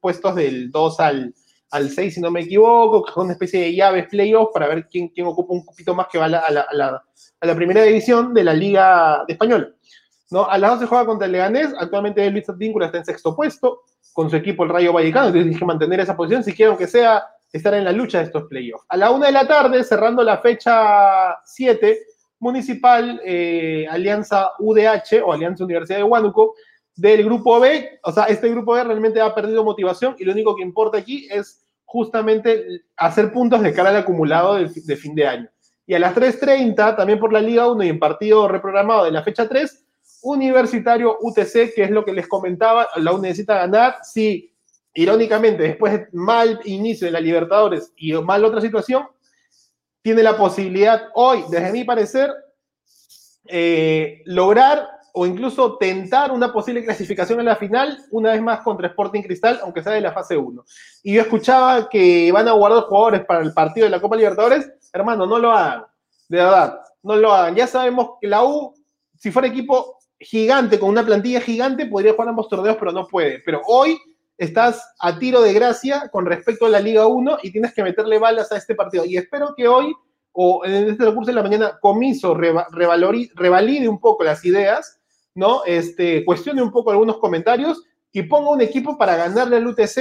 puestos 0.00 0.34
del 0.36 0.70
2 0.70 1.00
al, 1.00 1.34
al 1.70 1.90
6, 1.90 2.14
si 2.14 2.20
no 2.20 2.30
me 2.30 2.40
equivoco, 2.40 3.04
que 3.04 3.12
son 3.12 3.24
una 3.24 3.32
especie 3.32 3.60
de 3.60 3.74
llaves 3.74 4.06
playoff 4.08 4.50
para 4.52 4.68
ver 4.68 4.86
quién, 4.88 5.08
quién 5.08 5.26
ocupa 5.26 5.52
un 5.52 5.64
poquito 5.64 5.94
más 5.94 6.06
que 6.10 6.18
va 6.18 6.26
a 6.26 6.28
la, 6.28 6.38
a 6.38 6.50
la, 6.50 7.04
a 7.40 7.46
la, 7.46 7.54
primera 7.54 7.82
división 7.82 8.32
de 8.32 8.44
la 8.44 8.54
Liga 8.54 9.24
de 9.26 9.32
Española. 9.32 9.68
¿No? 10.30 10.48
A 10.48 10.58
las 10.58 10.72
12 10.72 10.86
juega 10.86 11.06
contra 11.06 11.26
el 11.26 11.32
Leganés, 11.32 11.74
actualmente 11.78 12.30
Luis 12.30 12.48
Advíncula 12.48 12.86
está 12.86 12.98
en 12.98 13.04
sexto 13.04 13.34
puesto, 13.34 13.82
con 14.12 14.30
su 14.30 14.36
equipo 14.36 14.64
el 14.64 14.70
Rayo 14.70 14.92
Vallecano, 14.92 15.28
entonces 15.28 15.58
que 15.58 15.64
mantener 15.64 16.00
esa 16.00 16.16
posición 16.16 16.44
si 16.44 16.52
quieren 16.52 16.76
que 16.76 16.86
sea 16.86 17.24
estar 17.52 17.74
en 17.74 17.84
la 17.84 17.92
lucha 17.92 18.18
de 18.18 18.24
estos 18.24 18.44
playoffs. 18.44 18.84
A 18.88 18.96
la 18.96 19.10
una 19.10 19.26
de 19.26 19.32
la 19.32 19.46
tarde, 19.46 19.82
cerrando 19.84 20.22
la 20.22 20.38
fecha 20.38 21.38
7, 21.44 21.98
Municipal 22.38 23.20
eh, 23.24 23.86
Alianza 23.90 24.52
UDH 24.58 25.22
o 25.24 25.32
Alianza 25.32 25.64
Universidad 25.64 25.98
de 25.98 26.04
Huánuco 26.04 26.54
del 26.96 27.24
grupo 27.24 27.60
B, 27.60 28.00
o 28.02 28.12
sea, 28.12 28.24
este 28.24 28.48
grupo 28.48 28.72
B 28.72 28.84
realmente 28.84 29.20
ha 29.20 29.34
perdido 29.34 29.64
motivación 29.64 30.16
y 30.18 30.24
lo 30.24 30.32
único 30.32 30.56
que 30.56 30.62
importa 30.62 30.98
aquí 30.98 31.28
es 31.30 31.64
justamente 31.84 32.82
hacer 32.96 33.32
puntos 33.32 33.62
de 33.62 33.72
cara 33.72 33.90
al 33.90 33.96
acumulado 33.96 34.54
de, 34.54 34.70
de 34.74 34.96
fin 34.96 35.14
de 35.14 35.26
año. 35.26 35.48
Y 35.86 35.94
a 35.94 35.98
las 35.98 36.14
3.30, 36.14 36.96
también 36.96 37.18
por 37.18 37.32
la 37.32 37.40
Liga 37.40 37.68
1 37.68 37.82
y 37.84 37.88
en 37.88 37.98
partido 37.98 38.48
reprogramado 38.48 39.04
de 39.04 39.12
la 39.12 39.22
fecha 39.22 39.48
3, 39.48 39.84
Universitario 40.22 41.16
UTC, 41.20 41.74
que 41.74 41.84
es 41.84 41.90
lo 41.90 42.04
que 42.04 42.12
les 42.12 42.28
comentaba, 42.28 42.88
la 42.96 43.12
U 43.12 43.18
necesita 43.18 43.54
ganar. 43.54 43.96
Si, 44.02 44.54
irónicamente, 44.94 45.62
después 45.62 45.92
de 45.92 46.08
mal 46.12 46.60
inicio 46.64 47.06
de 47.06 47.12
la 47.12 47.20
Libertadores 47.20 47.92
y 47.96 48.12
mal 48.14 48.44
otra 48.44 48.60
situación, 48.60 49.06
tiene 50.02 50.22
la 50.22 50.36
posibilidad 50.36 51.08
hoy, 51.14 51.44
desde 51.50 51.72
mi 51.72 51.84
parecer, 51.84 52.30
eh, 53.46 54.22
lograr 54.26 54.86
o 55.12 55.26
incluso 55.26 55.76
tentar 55.76 56.30
una 56.30 56.52
posible 56.52 56.84
clasificación 56.84 57.40
en 57.40 57.46
la 57.46 57.56
final, 57.56 57.98
una 58.10 58.32
vez 58.32 58.42
más 58.42 58.60
contra 58.60 58.88
Sporting 58.88 59.22
Cristal, 59.22 59.60
aunque 59.62 59.82
sea 59.82 59.92
de 59.92 60.00
la 60.00 60.12
fase 60.12 60.36
1. 60.36 60.64
Y 61.02 61.14
yo 61.14 61.22
escuchaba 61.22 61.88
que 61.88 62.30
van 62.32 62.48
a 62.48 62.52
guardar 62.52 62.84
jugadores 62.84 63.24
para 63.24 63.40
el 63.40 63.52
partido 63.52 63.86
de 63.86 63.90
la 63.90 64.00
Copa 64.00 64.16
Libertadores. 64.16 64.70
Hermano, 64.92 65.26
no 65.26 65.38
lo 65.38 65.50
hagan. 65.50 65.84
De 66.28 66.38
verdad, 66.38 66.80
no 67.02 67.16
lo 67.16 67.32
hagan. 67.32 67.56
Ya 67.56 67.66
sabemos 67.66 68.12
que 68.20 68.28
la 68.28 68.44
U, 68.44 68.74
si 69.18 69.30
fuera 69.30 69.48
equipo 69.48 69.99
gigante, 70.20 70.78
con 70.78 70.90
una 70.90 71.04
plantilla 71.04 71.40
gigante, 71.40 71.86
podría 71.86 72.12
jugar 72.12 72.28
ambos 72.28 72.48
torneos, 72.48 72.76
pero 72.78 72.92
no 72.92 73.06
puede. 73.06 73.40
Pero 73.44 73.62
hoy 73.66 73.98
estás 74.36 74.94
a 74.98 75.18
tiro 75.18 75.40
de 75.40 75.52
gracia 75.52 76.08
con 76.12 76.26
respecto 76.26 76.66
a 76.66 76.70
la 76.70 76.80
Liga 76.80 77.06
1 77.06 77.38
y 77.42 77.50
tienes 77.50 77.74
que 77.74 77.82
meterle 77.82 78.18
balas 78.18 78.52
a 78.52 78.56
este 78.56 78.74
partido. 78.74 79.04
Y 79.04 79.16
espero 79.16 79.54
que 79.56 79.66
hoy, 79.66 79.92
o 80.32 80.64
en 80.64 80.90
este 80.90 81.04
recurso 81.04 81.30
de 81.30 81.34
la 81.34 81.42
mañana, 81.42 81.78
Comiso 81.80 82.34
revalide 82.34 83.88
un 83.88 83.98
poco 83.98 84.22
las 84.22 84.44
ideas, 84.44 85.00
¿no? 85.34 85.62
Este, 85.64 86.24
cuestione 86.24 86.62
un 86.62 86.70
poco 86.70 86.90
algunos 86.90 87.18
comentarios 87.18 87.82
y 88.12 88.22
ponga 88.22 88.50
un 88.50 88.60
equipo 88.60 88.98
para 88.98 89.16
ganarle 89.16 89.56
al 89.56 89.66
UTC. 89.66 89.98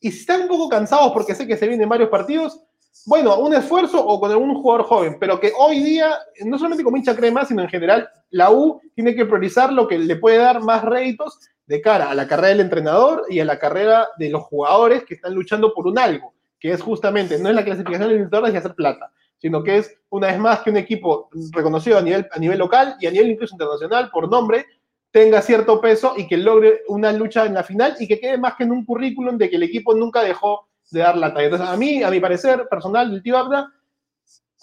Y 0.00 0.12
si 0.12 0.20
están 0.20 0.42
un 0.42 0.48
poco 0.48 0.68
cansados 0.68 1.12
porque 1.12 1.34
sé 1.34 1.46
que 1.46 1.56
se 1.56 1.66
vienen 1.66 1.88
varios 1.88 2.10
partidos, 2.10 2.60
bueno, 3.04 3.38
un 3.38 3.54
esfuerzo 3.54 4.04
o 4.04 4.18
con 4.18 4.30
algún 4.30 4.54
jugador 4.54 4.86
joven, 4.86 5.16
pero 5.20 5.38
que 5.38 5.52
hoy 5.56 5.80
día, 5.80 6.18
no 6.44 6.56
solamente 6.56 6.82
con 6.82 6.96
hincha 6.96 7.14
crema, 7.14 7.44
sino 7.44 7.62
en 7.62 7.68
general, 7.68 8.08
la 8.30 8.50
U 8.50 8.80
tiene 8.94 9.14
que 9.14 9.26
priorizar 9.26 9.72
lo 9.72 9.86
que 9.86 9.98
le 9.98 10.16
puede 10.16 10.38
dar 10.38 10.62
más 10.62 10.84
réditos 10.84 11.38
de 11.66 11.80
cara 11.80 12.10
a 12.10 12.14
la 12.14 12.26
carrera 12.26 12.48
del 12.48 12.60
entrenador 12.60 13.24
y 13.28 13.40
a 13.40 13.44
la 13.44 13.58
carrera 13.58 14.08
de 14.18 14.30
los 14.30 14.42
jugadores 14.44 15.04
que 15.04 15.14
están 15.14 15.34
luchando 15.34 15.74
por 15.74 15.86
un 15.86 15.98
algo, 15.98 16.34
que 16.58 16.72
es 16.72 16.82
justamente, 16.82 17.38
no 17.38 17.48
es 17.48 17.54
la 17.54 17.64
clasificación 17.64 18.08
de 18.08 18.40
los 18.40 18.52
y 18.52 18.56
hacer 18.56 18.74
plata, 18.74 19.12
sino 19.38 19.62
que 19.62 19.78
es 19.78 19.98
una 20.08 20.28
vez 20.28 20.38
más 20.38 20.60
que 20.60 20.70
un 20.70 20.76
equipo 20.76 21.28
reconocido 21.52 21.98
a 21.98 22.02
nivel, 22.02 22.26
a 22.32 22.38
nivel 22.38 22.58
local 22.58 22.96
y 23.00 23.06
a 23.06 23.10
nivel 23.10 23.30
incluso 23.30 23.54
internacional 23.54 24.10
por 24.10 24.28
nombre 24.28 24.66
tenga 25.10 25.40
cierto 25.40 25.80
peso 25.80 26.14
y 26.16 26.26
que 26.26 26.36
logre 26.36 26.82
una 26.88 27.12
lucha 27.12 27.46
en 27.46 27.54
la 27.54 27.62
final 27.62 27.96
y 27.98 28.06
que 28.06 28.20
quede 28.20 28.36
más 28.36 28.54
que 28.56 28.64
en 28.64 28.72
un 28.72 28.84
currículum 28.84 29.38
de 29.38 29.48
que 29.48 29.56
el 29.56 29.62
equipo 29.62 29.94
nunca 29.94 30.22
dejó 30.22 30.68
de 30.90 31.00
dar 31.00 31.16
la 31.16 31.32
talla. 31.32 31.46
Entonces, 31.46 31.68
a 31.68 31.76
mí, 31.76 32.02
a 32.02 32.10
mi 32.10 32.20
parecer 32.20 32.68
personal 32.68 33.10
del 33.10 33.22
tío 33.22 33.36
Abda, 33.36 33.72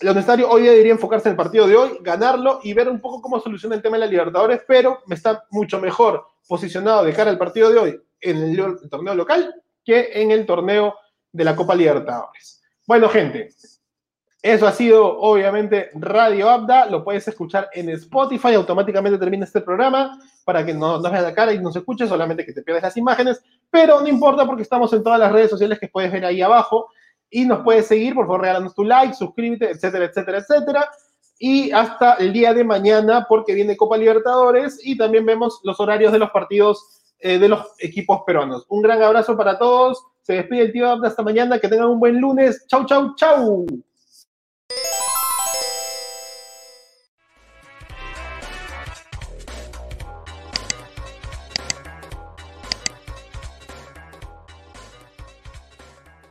lo 0.01 0.13
necesario 0.13 0.49
hoy 0.49 0.63
día 0.63 0.71
debería 0.71 0.93
enfocarse 0.93 1.29
en 1.29 1.33
el 1.33 1.37
partido 1.37 1.67
de 1.67 1.75
hoy, 1.75 1.97
ganarlo 2.01 2.59
y 2.63 2.73
ver 2.73 2.89
un 2.89 2.99
poco 2.99 3.21
cómo 3.21 3.39
soluciona 3.39 3.75
el 3.75 3.81
tema 3.81 3.95
de 3.97 4.01
la 4.01 4.07
Libertadores, 4.07 4.61
pero 4.67 4.99
me 5.05 5.15
está 5.15 5.45
mucho 5.51 5.79
mejor 5.79 6.25
posicionado 6.47 7.03
de 7.03 7.13
cara 7.13 7.29
al 7.29 7.37
partido 7.37 7.71
de 7.71 7.77
hoy 7.77 8.01
en 8.19 8.37
el, 8.37 8.89
torneo 8.89 9.15
local 9.15 9.53
que 9.83 10.09
en 10.13 10.31
el 10.31 10.45
torneo 10.45 10.95
de 11.31 11.43
la 11.43 11.55
Copa 11.55 11.75
Libertadores. 11.75 12.61
Bueno, 12.85 13.07
gente, 13.07 13.49
eso 14.41 14.67
ha 14.67 14.71
sido 14.71 15.19
obviamente 15.19 15.89
Radio 15.93 16.49
Abda, 16.49 16.85
lo 16.87 17.03
puedes 17.03 17.27
escuchar 17.27 17.69
en 17.73 17.89
Spotify, 17.89 18.55
automáticamente 18.55 19.17
termina 19.17 19.45
este 19.45 19.61
programa 19.61 20.19
para 20.43 20.65
que 20.65 20.73
no, 20.73 20.99
no 20.99 21.11
veas 21.11 21.23
la 21.23 21.33
cara 21.33 21.53
y 21.53 21.59
no 21.59 21.71
se 21.71 21.79
escuche, 21.79 22.07
solamente 22.07 22.45
que 22.45 22.51
te 22.51 22.61
pierdas 22.61 22.83
las 22.83 22.97
imágenes, 22.97 23.41
pero 23.73 24.01
no 24.01 24.07
importa 24.07 24.45
porque 24.45 24.61
estamos 24.61 24.93
en 24.93 25.01
todas 25.01 25.19
las 25.19 25.31
redes 25.31 25.49
sociales 25.49 25.79
que 25.79 25.87
puedes 25.87 26.11
ver 26.11 26.23
ahí 26.23 26.43
abajo 26.43 26.89
y 27.27 27.43
nos 27.43 27.63
puedes 27.63 27.87
seguir, 27.87 28.13
por 28.13 28.27
favor, 28.27 28.41
regálanos 28.41 28.75
tu 28.75 28.83
like, 28.83 29.15
suscríbete, 29.15 29.71
etcétera, 29.71 30.05
etcétera, 30.05 30.37
etcétera. 30.37 30.89
Y 31.39 31.71
hasta 31.71 32.13
el 32.13 32.31
día 32.31 32.53
de 32.53 32.63
mañana, 32.63 33.25
porque 33.27 33.55
viene 33.55 33.75
Copa 33.75 33.97
Libertadores 33.97 34.79
y 34.83 34.95
también 34.95 35.25
vemos 35.25 35.59
los 35.63 35.79
horarios 35.79 36.13
de 36.13 36.19
los 36.19 36.29
partidos 36.29 37.01
eh, 37.17 37.39
de 37.39 37.49
los 37.49 37.65
equipos 37.79 38.21
peruanos. 38.27 38.63
Un 38.69 38.83
gran 38.83 39.01
abrazo 39.01 39.35
para 39.35 39.57
todos. 39.57 40.05
Se 40.21 40.33
despide 40.33 40.61
el 40.61 40.71
tío 40.71 40.93
hasta 41.03 41.23
mañana. 41.23 41.57
Que 41.57 41.67
tengan 41.67 41.87
un 41.87 41.99
buen 41.99 42.21
lunes. 42.21 42.67
Chau, 42.67 42.85
chau, 42.85 43.15
chau. 43.15 43.65